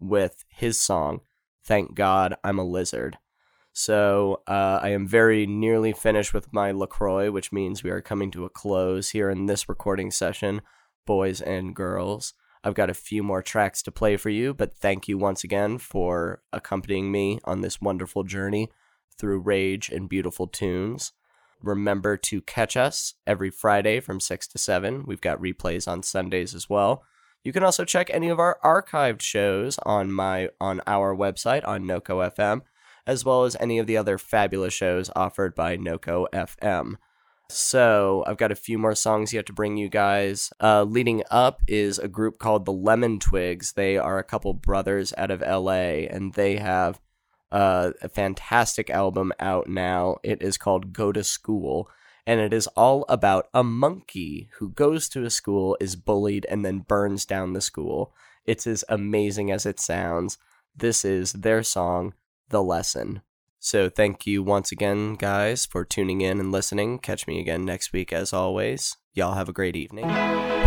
with 0.00 0.44
his 0.48 0.78
song, 0.80 1.20
Thank 1.64 1.94
God 1.94 2.34
I'm 2.42 2.58
a 2.58 2.64
Lizard. 2.64 3.18
So 3.72 4.42
uh, 4.46 4.80
I 4.82 4.88
am 4.88 5.06
very 5.06 5.46
nearly 5.46 5.92
finished 5.92 6.32
with 6.34 6.52
my 6.52 6.72
LaCroix, 6.72 7.30
which 7.30 7.52
means 7.52 7.84
we 7.84 7.90
are 7.90 8.00
coming 8.00 8.30
to 8.32 8.44
a 8.44 8.50
close 8.50 9.10
here 9.10 9.30
in 9.30 9.46
this 9.46 9.68
recording 9.68 10.10
session, 10.10 10.62
boys 11.06 11.40
and 11.40 11.76
girls. 11.76 12.34
I've 12.64 12.74
got 12.74 12.90
a 12.90 12.94
few 12.94 13.22
more 13.22 13.42
tracks 13.42 13.82
to 13.82 13.92
play 13.92 14.16
for 14.16 14.30
you, 14.30 14.52
but 14.52 14.74
thank 14.74 15.06
you 15.06 15.16
once 15.16 15.44
again 15.44 15.78
for 15.78 16.42
accompanying 16.52 17.12
me 17.12 17.38
on 17.44 17.60
this 17.60 17.80
wonderful 17.80 18.24
journey 18.24 18.68
through 19.16 19.40
rage 19.40 19.90
and 19.90 20.08
beautiful 20.08 20.46
tunes. 20.46 21.12
Remember 21.62 22.16
to 22.16 22.40
catch 22.42 22.76
us 22.76 23.14
every 23.26 23.50
Friday 23.50 24.00
from 24.00 24.20
6 24.20 24.48
to 24.48 24.58
7. 24.58 25.04
We've 25.06 25.20
got 25.20 25.40
replays 25.40 25.88
on 25.88 26.02
Sundays 26.02 26.54
as 26.54 26.68
well. 26.68 27.02
You 27.44 27.52
can 27.52 27.62
also 27.62 27.84
check 27.84 28.10
any 28.10 28.28
of 28.28 28.38
our 28.38 28.58
archived 28.64 29.22
shows 29.22 29.78
on 29.84 30.12
my 30.12 30.50
on 30.60 30.80
our 30.86 31.14
website 31.14 31.66
on 31.66 31.84
Noco 31.84 32.30
FM, 32.34 32.62
as 33.06 33.24
well 33.24 33.44
as 33.44 33.56
any 33.60 33.78
of 33.78 33.86
the 33.86 33.96
other 33.96 34.18
fabulous 34.18 34.74
shows 34.74 35.10
offered 35.16 35.54
by 35.54 35.76
Noco 35.76 36.26
FM. 36.32 36.96
So 37.50 38.24
I've 38.26 38.36
got 38.36 38.52
a 38.52 38.56
few 38.56 38.78
more 38.78 38.94
songs 38.94 39.32
yet 39.32 39.46
to 39.46 39.54
bring 39.54 39.78
you 39.78 39.88
guys. 39.88 40.52
Uh, 40.60 40.82
leading 40.82 41.22
up 41.30 41.62
is 41.66 41.98
a 41.98 42.06
group 42.06 42.38
called 42.38 42.66
the 42.66 42.72
Lemon 42.72 43.18
Twigs. 43.18 43.72
They 43.72 43.96
are 43.96 44.18
a 44.18 44.24
couple 44.24 44.52
brothers 44.52 45.14
out 45.16 45.30
of 45.30 45.40
LA, 45.40 46.04
and 46.10 46.34
they 46.34 46.56
have 46.56 47.00
uh, 47.50 47.92
a 48.02 48.08
fantastic 48.08 48.90
album 48.90 49.32
out 49.40 49.68
now. 49.68 50.16
It 50.22 50.42
is 50.42 50.58
called 50.58 50.92
Go 50.92 51.12
to 51.12 51.24
School, 51.24 51.88
and 52.26 52.40
it 52.40 52.52
is 52.52 52.66
all 52.68 53.04
about 53.08 53.48
a 53.54 53.64
monkey 53.64 54.48
who 54.58 54.70
goes 54.70 55.08
to 55.10 55.24
a 55.24 55.30
school, 55.30 55.76
is 55.80 55.96
bullied, 55.96 56.46
and 56.50 56.64
then 56.64 56.80
burns 56.80 57.24
down 57.24 57.52
the 57.52 57.60
school. 57.60 58.12
It's 58.44 58.66
as 58.66 58.84
amazing 58.88 59.50
as 59.50 59.66
it 59.66 59.80
sounds. 59.80 60.38
This 60.76 61.04
is 61.04 61.32
their 61.32 61.62
song, 61.62 62.14
The 62.50 62.62
Lesson. 62.62 63.22
So, 63.60 63.90
thank 63.90 64.26
you 64.26 64.42
once 64.42 64.70
again, 64.70 65.14
guys, 65.14 65.66
for 65.66 65.84
tuning 65.84 66.20
in 66.20 66.38
and 66.38 66.52
listening. 66.52 67.00
Catch 67.00 67.26
me 67.26 67.40
again 67.40 67.64
next 67.64 67.92
week, 67.92 68.12
as 68.12 68.32
always. 68.32 68.96
Y'all 69.14 69.34
have 69.34 69.48
a 69.48 69.52
great 69.52 69.74
evening. 69.74 70.57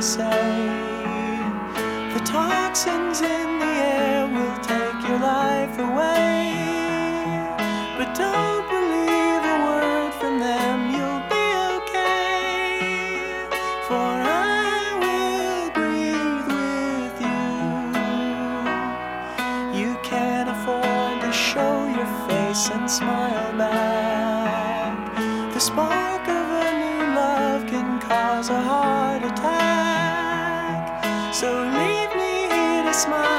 say. 0.00 0.66
The 2.14 2.20
toxins 2.24 3.20
in 3.20 3.58
the 3.58 3.66
air 3.66 4.26
will 4.26 4.58
take 4.62 5.08
your 5.08 5.18
life 5.18 5.78
away. 5.78 6.56
But 7.98 8.14
don't 8.14 8.66
believe 8.70 9.44
a 9.54 9.56
word 9.68 10.12
from 10.14 10.38
them, 10.38 10.90
you'll 10.94 11.24
be 11.28 11.46
okay. 11.76 13.44
For 13.88 14.08
I 14.24 14.96
will 15.04 15.70
breathe 15.76 16.48
with 16.48 17.16
you. 17.28 17.44
You 19.80 19.90
can't 20.02 20.48
afford 20.48 21.20
to 21.20 21.32
show 21.32 21.76
your 21.94 22.10
face 22.26 22.70
and 22.70 22.90
smile 22.90 23.52
back. 23.58 24.94
The 25.52 25.60
spark 25.60 26.26
of 26.26 26.46
a 26.66 26.68
new 26.82 27.14
love 27.14 27.66
can 27.66 28.00
cause 28.00 28.48
a 28.48 28.60
heart. 28.62 28.79
smile. 33.00 33.29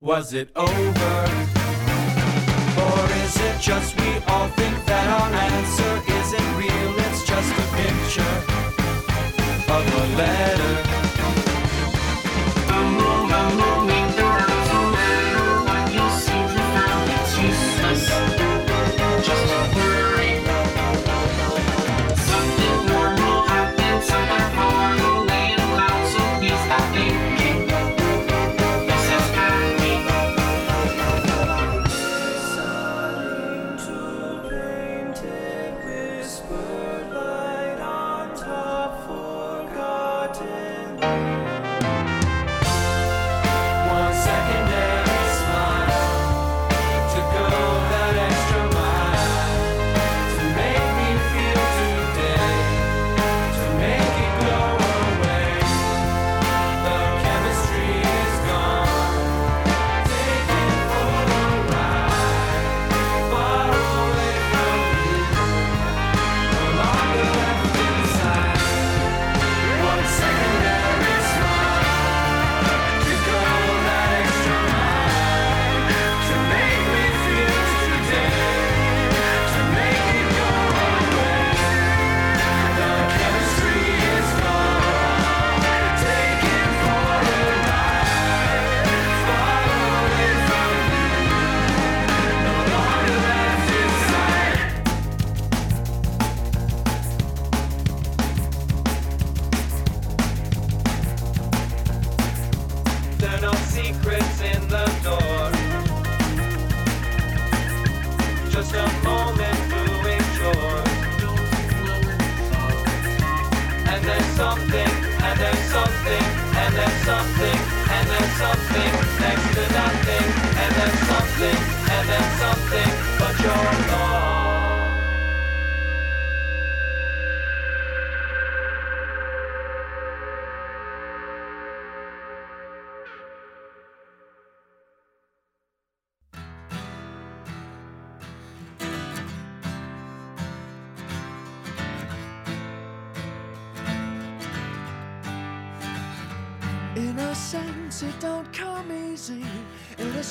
Was 0.00 0.32
it 0.32 0.50
over? 0.54 0.70
Or 2.86 3.04
is 3.24 3.36
it 3.36 3.60
just 3.60 3.96
we 4.00 4.06
all 4.28 4.46
think 4.50 4.86
that 4.86 5.08
our 5.08 5.34
answer 5.34 6.12
isn't 6.20 6.56
real? 6.56 6.98
It's 7.00 7.26
just 7.26 7.52
a 7.52 7.66
picture 7.74 8.36
of 9.72 9.94
a 9.94 10.16
letter. 10.16 10.87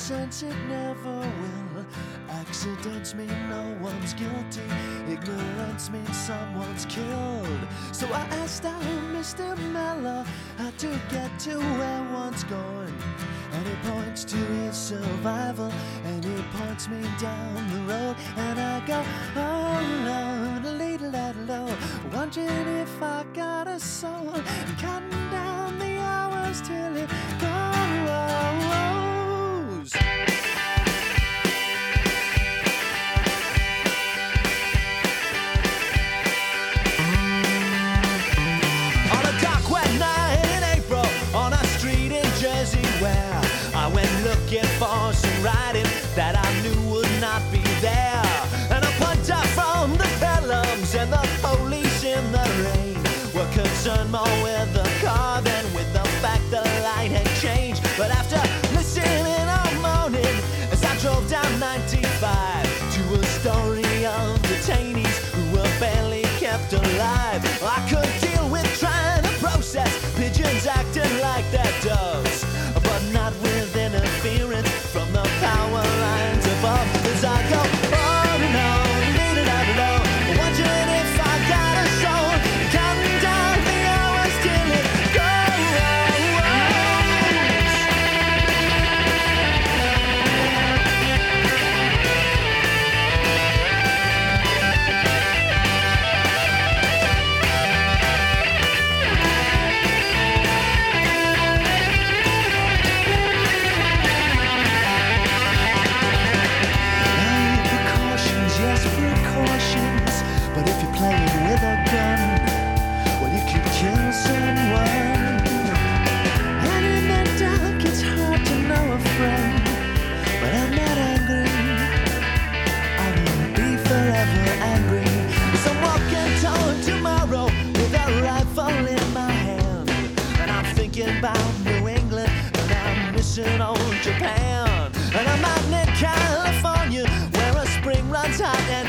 sense 0.08 0.42
it 0.42 0.56
never 0.70 1.18
will. 1.38 1.84
Accidents 2.30 3.14
mean 3.14 3.38
no 3.50 3.76
one's 3.78 4.14
guilty, 4.14 4.68
ignorance 5.06 5.90
means 5.90 6.16
someone's 6.16 6.86
killed. 6.86 7.62
So 7.92 8.06
I 8.06 8.24
asked 8.40 8.64
out 8.64 8.80
Mr. 9.12 9.46
Mellor 9.70 10.24
how 10.56 10.70
to 10.78 10.88
get 11.10 11.30
to 11.40 11.58
where 11.78 12.02
one's 12.10 12.42
going. 12.44 12.96
And 13.52 13.66
he 13.66 13.74
points 13.90 14.24
to 14.24 14.36
his 14.36 14.76
survival, 14.76 15.70
and 16.04 16.24
he 16.24 16.42
points 16.56 16.88
me 16.88 17.02
down 17.20 17.56
the 17.74 17.82
road, 17.92 18.16
and 18.38 18.58
I 18.58 18.76
go, 18.86 19.04
oh, 19.36 19.76
no, 20.08 20.70
little 20.70 21.14
at 21.14 21.36
low, 21.46 21.68
wondering 22.14 22.68
if 22.84 23.02
I 23.02 23.26
got 23.34 23.68
a 23.68 23.78
soul, 23.78 24.32
counting 24.78 25.30
down 25.30 25.78
the 25.78 25.98
hours 25.98 26.62
till 26.62 26.96
it 26.96 27.10
goes. 27.42 27.67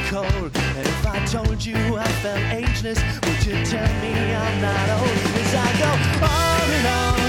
Cold. 0.10 0.52
And 0.56 0.88
if 0.88 1.06
I 1.06 1.24
told 1.26 1.64
you 1.64 1.76
I 1.96 2.08
felt 2.24 2.42
ageless, 2.52 3.00
would 3.24 3.46
you 3.46 3.64
tell 3.64 3.92
me 4.02 4.14
I'm 4.34 4.62
not 4.62 4.90
old? 4.98 5.20
As 5.38 5.54
I 5.54 5.70
go 5.78 5.92
on 6.26 6.70
and 6.78 6.88
on, 6.88 7.29